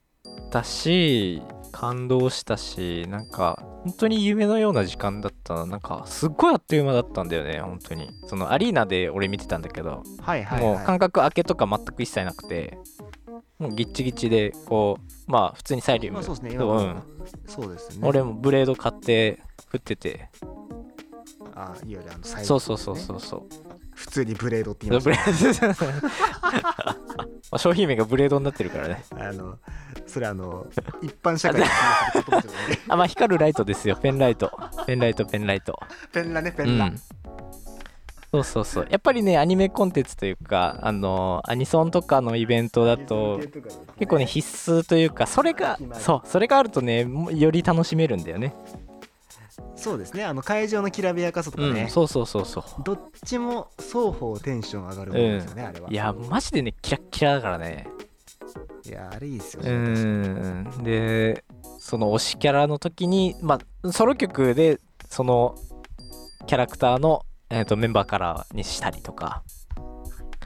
[0.50, 5.54] たし感動したしなんか本当に夢のような時間だった。
[5.54, 8.10] ななんかすっごいあっという間だったんだよね本当に。
[8.26, 10.84] そのアリーナで俺見てたんだけど、はいはいもうはい。
[10.86, 12.78] 感覚明けとか全く一切なくて
[13.58, 14.98] もうギッチギチでこ
[15.28, 16.66] うまあ普通にサイリウム、まあそうですね、ううん。
[16.94, 17.02] も
[17.46, 18.08] そうですね。
[18.08, 20.28] 俺もブレード買って振ってて。
[21.54, 23.42] あいわゆるあのサイそうそうそうそうそう
[24.00, 25.84] 普通にブレードって言いましブレード。
[27.52, 29.04] まあ商品名がブレードになってるからね。
[29.10, 29.28] た。
[29.28, 29.58] あの、
[30.06, 30.66] それあの、
[31.02, 32.78] 一般社会に通用する言葉じゃない。
[32.88, 33.96] あまあ光るライトですよ。
[33.96, 34.50] ペンライト。
[34.86, 35.78] ペンライトペンライト。
[36.12, 36.86] ペンラね、ペンラ。
[36.86, 37.00] うん。
[38.32, 38.86] そうそうそう。
[38.88, 43.38] やっぱりねアニメコンテンツというかあのアニソンとかのイベントだと
[43.98, 48.54] 結構ね必須というかそれがそうそれがあるとねもより楽しめるんだよね
[49.76, 52.64] そうですね、あの会場のきらびやかさとかね、うんそうそうそうそう。
[52.84, 55.90] どっちも双方テンション上がるものですよね、あれは。
[55.90, 57.88] いやマジでねキラッキラだからね。
[58.84, 59.70] いや、あれいいですようね。
[59.70, 60.64] ん。
[60.82, 61.44] で
[61.78, 65.54] その推しキャラの時にまあソロ曲でその
[66.46, 69.42] キャラクターの、えー、とメンバーカラーにしたりとか。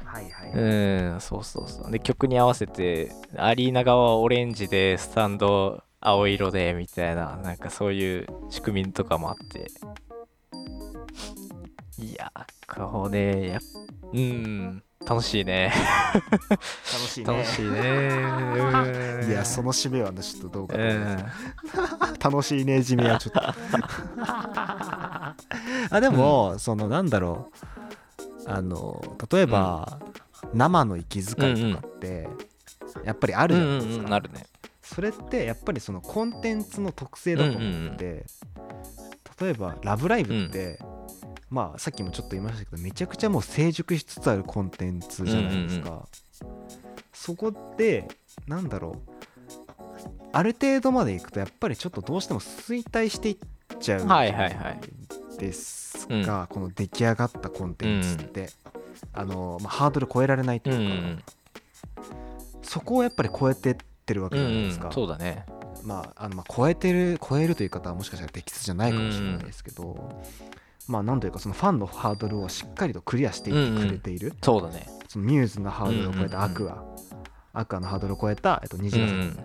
[0.05, 0.50] はいはい。
[0.53, 1.90] うんそうそうそう。
[1.90, 9.67] で曲に合わせてアリーナ側はオレンジでスタンド青色でみたいななんかそういう仕組みとかもあって。
[11.99, 12.31] いや
[12.69, 13.61] こうねやっ
[14.12, 15.71] うん楽しいね。
[16.14, 16.64] 楽
[17.09, 17.33] しいね。
[17.35, 17.71] 楽しいね。
[19.23, 19.31] うん。
[19.31, 21.25] いや、その締めはねちょっとどうかとう思います。
[21.25, 22.19] ん。
[22.19, 23.40] 楽しいね、締めはちょっと。
[25.90, 27.51] あでも、そのなんだろ
[28.47, 28.51] う。
[28.51, 30.01] あの例えば、
[30.55, 32.29] 生の息遣いとかって、
[33.05, 34.47] やっぱりあるうんうじゃないですか、んうんなるね
[34.85, 38.27] それってやっぱりそのコンテンツの特性だと思って、
[39.40, 40.79] 例えば「ラブライブ!」って、
[41.50, 46.06] まあさっきもちょっと言いましたけどめちゃくちゃもう成熟しつつあるコンテンツじゃないですか、
[47.13, 48.06] そこで
[48.46, 49.11] なんだろう。
[50.33, 53.38] ある程度までいくとやっぱりちょっとどうしても衰退していっ
[53.79, 54.81] ちゃうはいはいはい。
[55.38, 58.50] ですが、この出来上がったコンテンツって、
[59.13, 61.23] あのまあ、ハードル超えられないというか、ん
[62.63, 65.46] そこをやっぱり超えてってるわけうんうんじゃないですか、そうだね。
[65.83, 70.23] まああのまあ超えてる超えるという方はもしかしたら適切じゃないかもしれないですけど、
[70.88, 74.87] まあなんというかそのファンのハードルをしっかりとクリアしていってくれている、そうだね。
[75.09, 76.85] そのミューズのハードルを超えたアうんうんクア、
[77.55, 79.40] アクアのハードルを超えた、えっと、虹うんうヶ崎、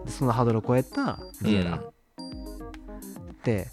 [0.00, 0.04] ん。
[0.06, 1.82] でそのハードルを超えたリエラ、
[3.44, 3.68] で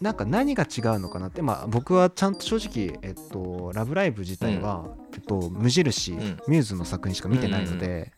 [0.00, 6.16] なんか何が違うのかなって、まあ、僕はちゃんと正直、えっと、ラブライブ自体は、えっと、無印、ん。
[6.46, 8.12] ミューズの作品しか見てないので、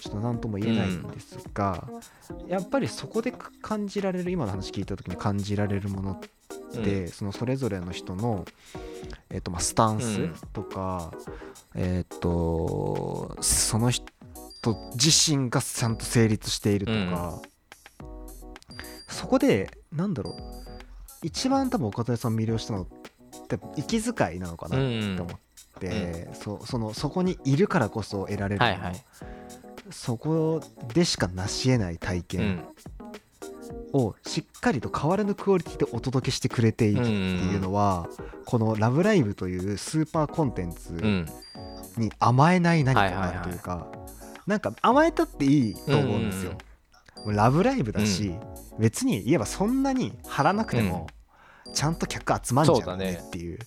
[0.00, 1.88] ちょっと何とも言えないんですが、
[2.46, 3.32] やっぱりそこで
[3.62, 6.20] 感じられる今の話聞いた時に感じられるものっ
[6.82, 8.44] て、そのそれぞれの人の、
[9.30, 11.12] えっとまあ、スタンスとか、
[11.74, 14.06] えっとその人
[14.94, 17.40] 自身がちゃんと成立しているとか、
[19.08, 20.34] そこでなんだろう
[21.22, 22.86] 一番多分岡田さんを魅了したのっ
[23.48, 25.38] て息遣いなのかなうってん思っ
[25.80, 29.04] て、そそのそこにいるからこそ得られるはいはい
[29.90, 30.60] そこ
[30.94, 32.64] でしか成し得ない体う験ん。
[33.92, 38.08] をしっかりと変わらぬクオリティでお届けしてくれているっていうのは、
[38.44, 41.26] この「ラブライブ!」というスーパーコンテンツうん。
[41.96, 43.86] に甘えない何かがあるというか、
[44.46, 46.52] なんか甘えたっていいと思うんですよ。
[47.26, 48.34] ラブライブだし、
[48.78, 51.08] 別に言えばそんなに張らなくても、
[51.74, 53.58] ちゃんと客集まんじゃそうだねっていう。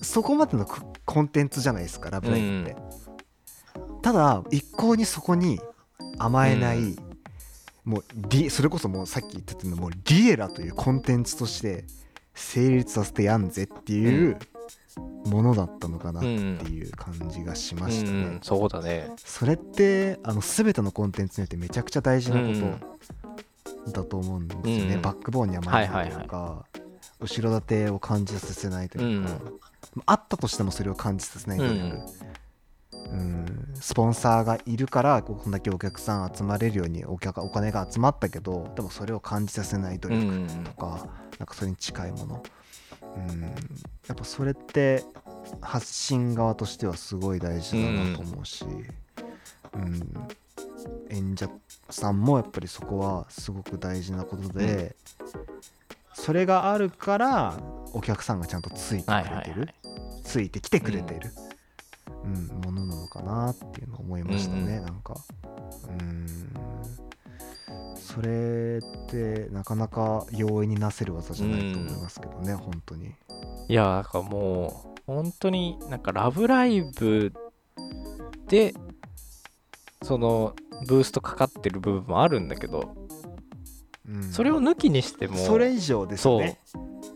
[0.00, 2.76] そこまでのココンテンツじゃないですかラブライブって、
[4.06, 5.58] ただ一向にそこに
[6.16, 6.96] 甘えない、うん。
[7.84, 11.82] もうリそれこそもうさっき言ってたのもうリエラというコンテンツとして
[12.32, 14.38] 成立させてやんぜっていう
[15.24, 19.10] ものだったのかなっていう感じがしましたね、うんそうだね。
[19.16, 22.80] それってあの全てのコンテンツによってめちゃくちゃ大事なこ
[23.84, 26.64] とだと思うんですよね、うんバックボーンに甘えないというか、
[27.18, 29.30] 後ろ盾を感じさせないというか、
[30.06, 32.25] あったとしてもそれを感じさせない努力、う
[33.08, 33.74] ん。
[33.74, 40.64] スポンサーがいるからこんだけお客さん集まれるようにお客お金が集まったけどでもそれを感じさせない努うんう力ん。
[40.64, 42.42] とか、なんかそれに近いもの、
[43.16, 43.48] うん、や
[44.12, 45.04] っぱそれって
[45.60, 48.64] 発信側としてはすごい大事だなと思うし、
[49.74, 50.28] うん。
[51.10, 51.48] 演者
[51.90, 54.96] さんもやっぱりそこはすごく大事なことで、
[56.14, 57.60] それがあるから
[57.92, 59.74] お客さんがちゃんとついてくれてる、はいはいはい。
[60.24, 61.45] ついてきてくれてる、うん
[62.64, 64.84] ものなのかなっていうのを思いましたね、うんうん。
[64.84, 65.14] なんか。
[65.88, 66.26] うん。
[67.96, 73.14] それってなかなか容易になせる技じゃないと思いますけどね、本当に。
[73.68, 77.32] いやなんかもう本当になんか「ラブライブ!」
[78.48, 78.74] で
[80.02, 80.54] その
[80.86, 82.94] ブーストかかってる部分もあるんだけど
[84.08, 84.22] うん。
[84.30, 86.60] それを抜きにしてもそれ以上ですね。
[86.74, 86.84] うんう。
[86.84, 87.15] んうんうん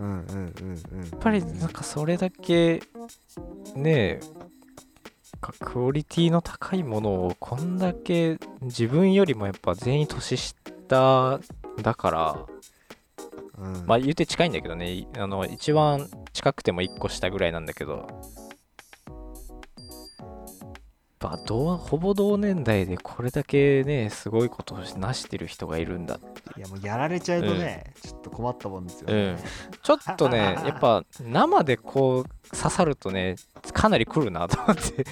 [0.00, 2.82] やっぱりなんかそれだけ
[3.74, 4.20] ねえ
[5.40, 11.40] かクオリティの高いものをこんだけ自分よりもやっぱ全員年下
[11.82, 12.46] だから
[13.60, 13.86] うん。
[13.86, 14.92] まあ言うて近いんだけどね。
[14.92, 18.08] いあの一番近くても1個下ぐらいなんだけど。
[21.22, 26.18] やっぱ同ほぼ同年代でこれだけねすごいことを成してる人がいるんだ
[26.56, 29.38] いやもうやられちゃうとね、ちょっと困ったもんですようね、ん
[29.82, 33.36] ちょっとねやっぱ生でこう刺さるとね
[33.72, 35.06] かなり来るなと思って。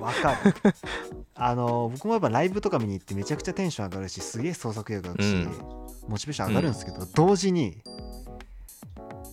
[0.00, 0.54] わかる。
[1.34, 5.52] あの僕もやっぱライブとか見に行ってめちゃくちゃテンション上がるしすげえ創作意欲あるし、うん。
[6.08, 7.82] モチベーション上がるんですけど、同時に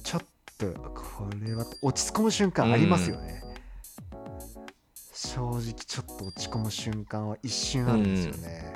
[0.03, 0.21] ちょっ
[0.57, 3.43] とこれは落ち込む瞬間ありますよね、
[5.13, 8.73] 正直ちょっと落ち込む瞬間は一瞬あるんですよね、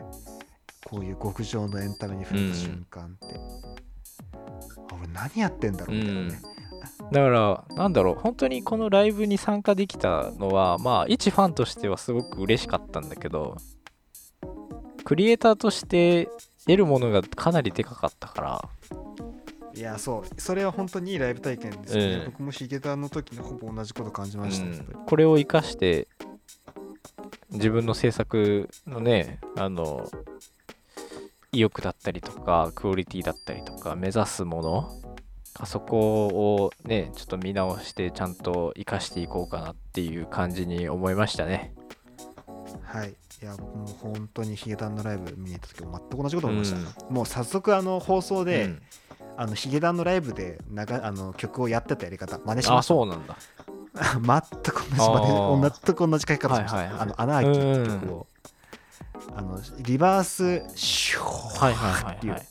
[0.85, 3.35] こういう極上のエンタメに触れた瞬間って、
[4.33, 6.41] あ俺何やってんだろうみたいなね、
[7.11, 8.15] だからなんだろう。
[8.15, 13.57] 本当にこのライブに参加できたのはまあ一ファンとしてはすごく嬉しかったんだけど
[15.03, 16.29] クリエイターとして
[16.65, 18.69] 得るものがかなりでかかったから。
[19.73, 20.41] いやそう。
[20.41, 22.25] それは本当にいいライブ体験ですね、うん。
[22.25, 26.09] 僕もヒゲダンの時にほぼ同じこと感じました、やっぱりこれを生かして
[27.51, 30.09] 自分の制作のねあの
[31.53, 35.01] 意欲だったりとかクオリティだったりとか目指すもの
[35.59, 41.73] あそこをねちょっと見直してちゃんと生かしていこうかなっていう感じに思いましたね。
[42.83, 43.09] はい。
[43.09, 48.81] いや僕も本当にヒゲダンのライブ見に行った時も全く同じこと思いました、もう早速あの放送で、うん。
[49.37, 52.93] あのヒゲダンのライブで長あの曲をやってたやり方真似しまあした。
[52.93, 53.35] そうなんだ。
[53.93, 57.01] 全く同じ全く同じ書き方しました、はいはいはい。
[57.01, 58.27] あのアナーキーって曲を
[59.35, 62.47] あのリバースシューっていうはい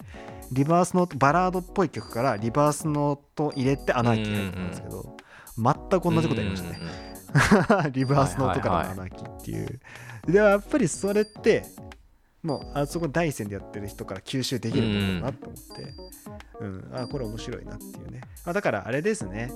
[0.53, 5.16] リバースノートバラードっぽい曲からリバースノート入れてアナーキー入ったんですけど、
[5.57, 9.81] 全く同じことやりましたね、 リバースノートからのアナーキーっていう、
[10.26, 11.64] でもやっぱりそれって
[12.43, 15.95] もうあそこ第一線でやってる人から吸収できるものだなと思って、
[16.61, 16.91] うん。
[16.95, 18.22] あこれ面白いなっていうね。
[18.45, 19.53] あだからあれですね。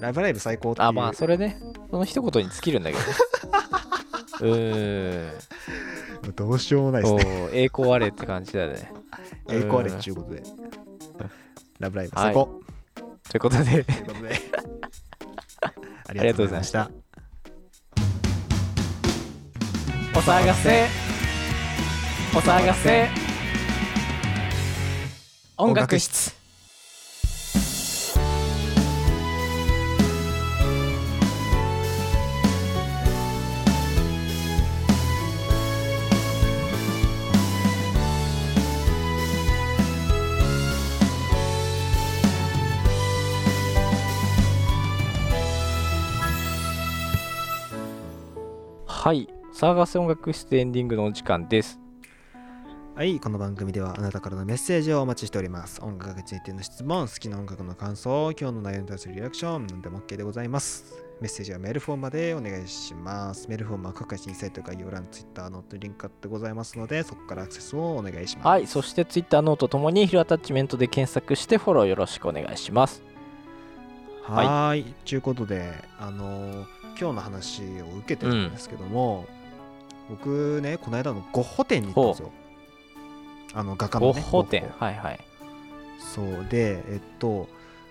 [0.00, 0.86] ライブライブ最高っていう。
[0.86, 1.60] あまあそれね。
[1.90, 3.02] その一言に尽きるんだけど。
[3.02, 3.06] ね
[4.40, 5.38] うーん
[6.32, 8.92] どうしようもないですおねー栄光あれって感じだよね。
[9.48, 10.42] 栄光あれっちゅうことで。
[11.80, 12.60] ラブライブ最高、
[13.28, 13.64] ということで。
[13.64, 14.40] ということで。
[16.08, 16.90] ありがとうございました。
[20.14, 20.86] お騒がせ。
[22.34, 23.08] お騒がせ。
[25.56, 26.33] 音楽室
[49.04, 51.78] はい騒がせ音楽室エンディングのお時間です
[52.94, 55.82] はい、この番組ではあなたからのメッセージをお待ちしております。
[55.82, 61.04] 音楽についての質問、好きな音楽の感想、今日の内容に対するリアクション、何でも OK でございます。
[61.20, 63.46] メッセージはメールフォームまでお願いします。
[63.46, 68.46] メールフォームは各配信サイト概要欄、Twitter のリンク貼ってございますので、そこからアクセスをお願いします。
[68.46, 73.02] はいそして Twitter ノートともにヒルアタッチメントで検索してフォローよろしくお願いします
[74.22, 74.94] はーい。
[75.04, 79.26] ということで、あのー今日の話を受けてるんですけども、
[80.08, 82.32] 僕ね、この間のゴッホ展に行ったんですよ。
[83.54, 84.12] あの画家のね。
[84.12, 85.20] ゴッホ展はいはい。
[85.98, 86.46] そう。
[86.48, 87.48] でえっと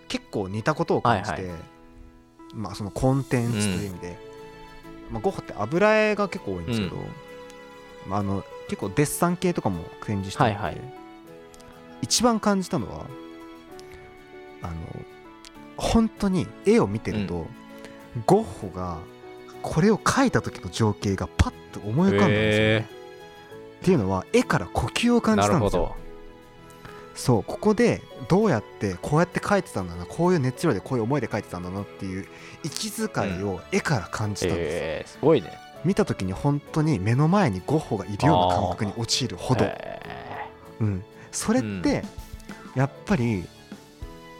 [0.07, 1.57] 結構似たことを感じて、はいは
[2.53, 4.19] まあそのコンテンツという意味で、
[5.11, 6.95] まあ、ゴッホって油絵が結構多いんですけど、
[8.07, 10.81] まあ、あの結構デッサン系とかも展示してるんで、はいはい。
[12.01, 13.05] 一番感じたのは
[14.61, 14.73] あの
[15.77, 17.47] 本当に絵を見てると、
[18.25, 18.99] ゴッホが
[19.61, 22.75] これを描いた時の情景がパッと思い浮かんだんですよ、ね。
[22.75, 22.85] へ
[23.81, 25.81] っていうのは絵から呼吸を感じたんですよ。
[25.81, 26.03] ど。
[27.15, 32.25] そうここでどうやってこうやって描いてたんだなこういう熱量でこういう思いで描いてたんだなっていう
[32.63, 35.51] 息遣いを絵から感じたんです、えー、すごいね。
[35.85, 39.99] 見た時に本当に目の前にゴッホがいるような感覚に陥るほど、え
[40.79, 42.03] うん、それって
[42.75, 43.43] やっぱり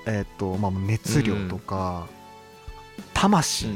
[0.05, 2.07] えーっとまあ熱量とか
[3.23, 3.67] 魂。
[3.67, 3.69] っ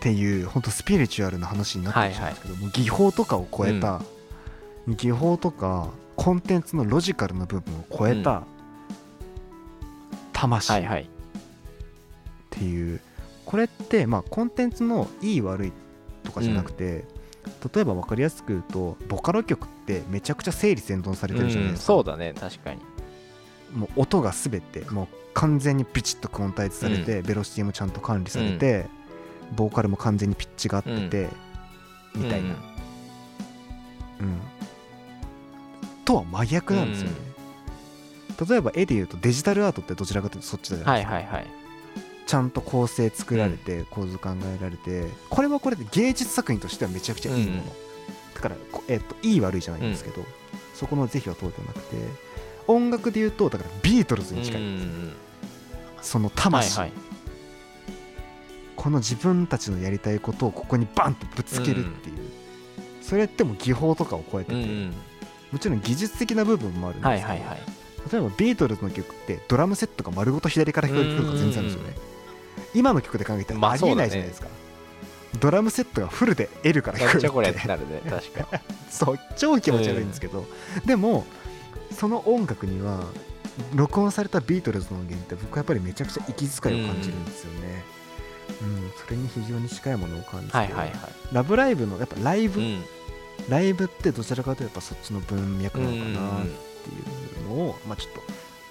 [0.00, 4.02] ていう本当スピリチュアルな話になってきちゃうんですけど、もう技法とかを超えた、
[4.86, 8.42] 技法とかコンテンツのロジカルな部分を超えた
[10.32, 10.72] 魂。
[10.72, 10.84] っ
[12.50, 13.00] ていう、
[13.46, 15.72] これってまあコンテンツのいい悪い
[16.24, 17.06] とかじゃなくて、
[17.74, 22.80] 例えば分かりやすく言うとボカロ曲ってめちゃくちゃ整理整頓されてるじゃないうんですか、そうだね確かに
[23.72, 28.86] もう音が全てもう完全にピチッとクオンタイズされて、ベロシティもちゃんと管理されて、
[29.56, 31.28] ボーカルも完全にピッチが合ってて、
[32.14, 32.50] みたいな、
[34.20, 34.40] うん。
[36.04, 37.16] とは真逆なんですよね、
[38.48, 41.46] 例えば絵で言うとデジタルアートってどちらかというとそっちだじゃなはいいですか、はいはい
[42.24, 47.68] ちゃんと構成作られて、構図考えられてこれはこれで芸術作品としてはめちゃくちゃいいもの、うん。
[48.34, 50.24] だから、こえっといい悪いじゃないんですけど、
[50.74, 51.96] そこの是非は問うてなくて
[52.66, 54.62] 音楽で言うとだからビートルズに近い。
[56.00, 56.92] そのはい魂、はい。
[58.76, 62.30] この自分たちのやりたいことをここにバンとぶつけるっていう、
[63.00, 64.94] それってもう技法とかを超えてて、うんうん。
[65.52, 67.58] もちろん技術的な部分もあるんですけど、はいはいはい。
[68.10, 71.96] 例えばビートルズの曲ってドラムセットが丸ごと左から聞こえてくるとか全然あるんですよね。
[72.74, 74.48] 今の曲で考えたまあらありえないじゃないですか、
[75.38, 78.02] ドラムセットがフルで L から聞こえるっっててなるね。
[78.08, 78.62] 確かに。
[78.90, 80.46] そう超気持ち悪いんですけど、
[80.84, 81.24] でも
[81.92, 83.04] その音楽には
[83.74, 87.84] 録音されたビートルズの音源って僕はやっぱりめちゃくちゃ息遣いを感じるんですよね、
[88.62, 88.90] うん。
[89.04, 90.90] それに非常に近いものを感じて、はいはいはい。
[91.32, 92.82] ラブライブのやっぱライブ、うん。
[93.48, 96.54] ライブってどちらかというとやっぱそっちの文脈うなのかなっんてい
[97.46, 98.20] うのを、まあちょっと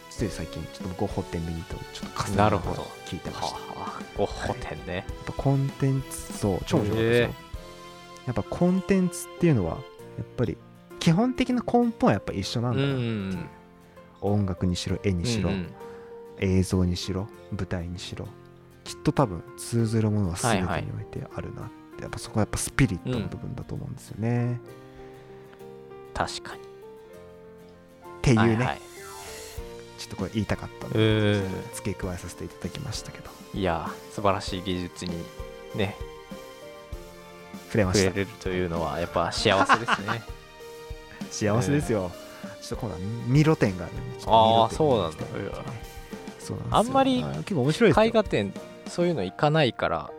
[0.09, 2.88] つい最近ちょっとゴッホ展見に行ったちょっと重ねなるほど。
[3.05, 3.57] 聞いてました。
[4.17, 5.05] ゴッホ展ね。
[5.09, 7.28] っぱコンテンツそう超面白かったですよ。
[7.28, 7.30] へ
[8.28, 9.78] やっぱコンテンツっていうのはや
[10.24, 10.57] っぱり
[11.01, 13.49] 基本的な根本はやっぱ一緒なんうだな、ん
[14.21, 15.67] 音楽にしろ絵にしろ、うん
[16.43, 18.27] 映像にしろ舞台にしろ。
[18.83, 24.59] きっと多分通ずるものは全てにはいはいおいてあるなって、やっぱそこはやっぱスピリットの部分だと思うんですよね、
[26.15, 26.61] 確かに。
[26.61, 26.65] っ
[28.23, 28.81] ていうね、はいはい。
[29.99, 31.43] ちょっとこれ言いたかったのうでん
[31.75, 33.29] 付け加えさせていただきましたけど。
[33.53, 35.13] いや素晴らしい技術に
[35.75, 35.95] ね
[37.67, 40.23] 触れました触れれるというのはやっぱ幸せですね
[41.32, 42.11] 幸せですよ、
[42.61, 45.17] ちょっと今度はミロ展があるんでああミそうなんだ。
[46.39, 48.53] そうなんあんまりあ結構面白い絵画展
[48.88, 50.11] そういうの行かないから。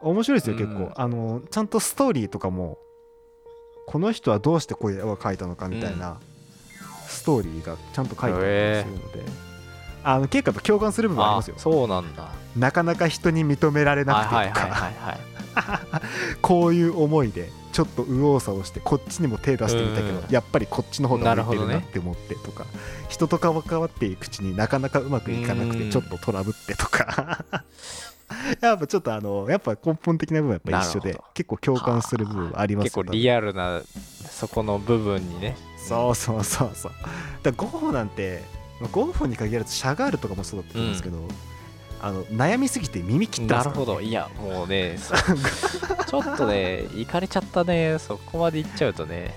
[0.00, 0.62] 面白いですようん。
[0.64, 2.78] 結構、あのちゃんとストーリーとかも
[3.86, 6.20] この人はどうしてこういう絵を描いたのかみたいな、
[7.06, 9.32] ストーリーがちゃんと書いてあったりするので、
[10.04, 11.54] あの結構やっぱ共感する部分ありあますよ。
[11.58, 12.30] そうなんだ。
[12.56, 14.90] なかなか人に認められなくてとか、
[16.42, 20.24] こういう思いでちょっと右往左往してこっちにも手出してみたけど、うん。
[20.30, 22.66] やっぱりこっちの方が向いてるなって思ってとか、
[23.08, 25.78] 人と関わっていくうちになかなかうまくいかなくうん。
[25.78, 27.44] てちょっとトラブってとか。
[28.60, 33.80] やっぱちょっとあのやっぱ根本的な部分はやっぱ一緒で結構共感する部分はあります結構よリアルな
[34.28, 35.56] そこの部分にね。
[35.78, 36.92] そうそうそうそう。
[37.44, 38.42] だからゴッホなんて
[38.80, 41.18] まあゴッホに限らずシャガールとかもそうだったと思うんですけど、
[42.00, 44.00] あの悩みすぎて耳切ってまなすからねるほど。
[44.00, 45.14] いやもうねそ
[46.06, 47.98] ちょっとね行かれちゃったね。
[47.98, 49.34] そこまで行っちゃうとね。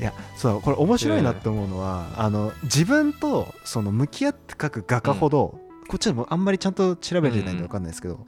[0.00, 5.58] いやそうこれ面白いなって思うのは、あの自分とその向き合って描く画家ほど、
[5.88, 8.26] こっちでもあんまりちゃんと調べてないんで分かんないですけど、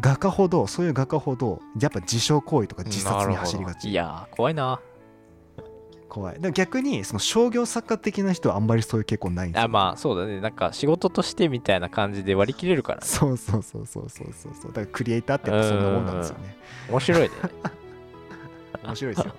[0.00, 3.90] 画家ほどそういう画家ほどやっぱ自傷行為とか自殺に走りがち。
[3.90, 4.80] いやー怖いな
[6.10, 6.40] 怖い。
[6.40, 9.64] でも逆にその商業作家的な人はあんまりそういう傾向ないんですよ。
[9.64, 10.40] あまあそうだね。
[10.40, 13.06] なんか仕事としてみたいな感じで割り切れるからね。
[13.06, 14.52] そうそうそうそうそうそう。
[14.60, 16.56] そうだからクリエイターってやっぱそんなもんなんですよね。
[16.90, 17.30] 面白いね。
[18.84, 19.34] 面白いですよ。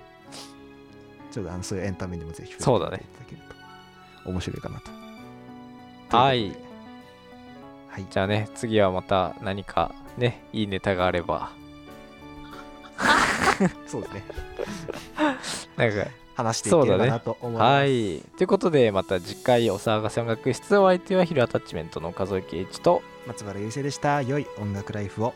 [1.32, 3.04] ちょっとあのそういうエンタメにもぜひそうだね。
[4.26, 4.82] 面白いかな
[6.10, 6.18] と。
[6.18, 6.56] はい。
[7.90, 8.06] はい。
[8.10, 11.52] じゃあね次はまた何かねいいネタがあれば。
[13.88, 14.24] そうですね。
[15.76, 16.12] なんか
[16.44, 18.22] 話していければなと思います、はい。
[18.38, 24.22] ということでまた次回お騒がせ音楽室お相手はヒルアタッチメントの数え圭一と松原優生でした。
[24.22, 25.34] 良い音楽ライフを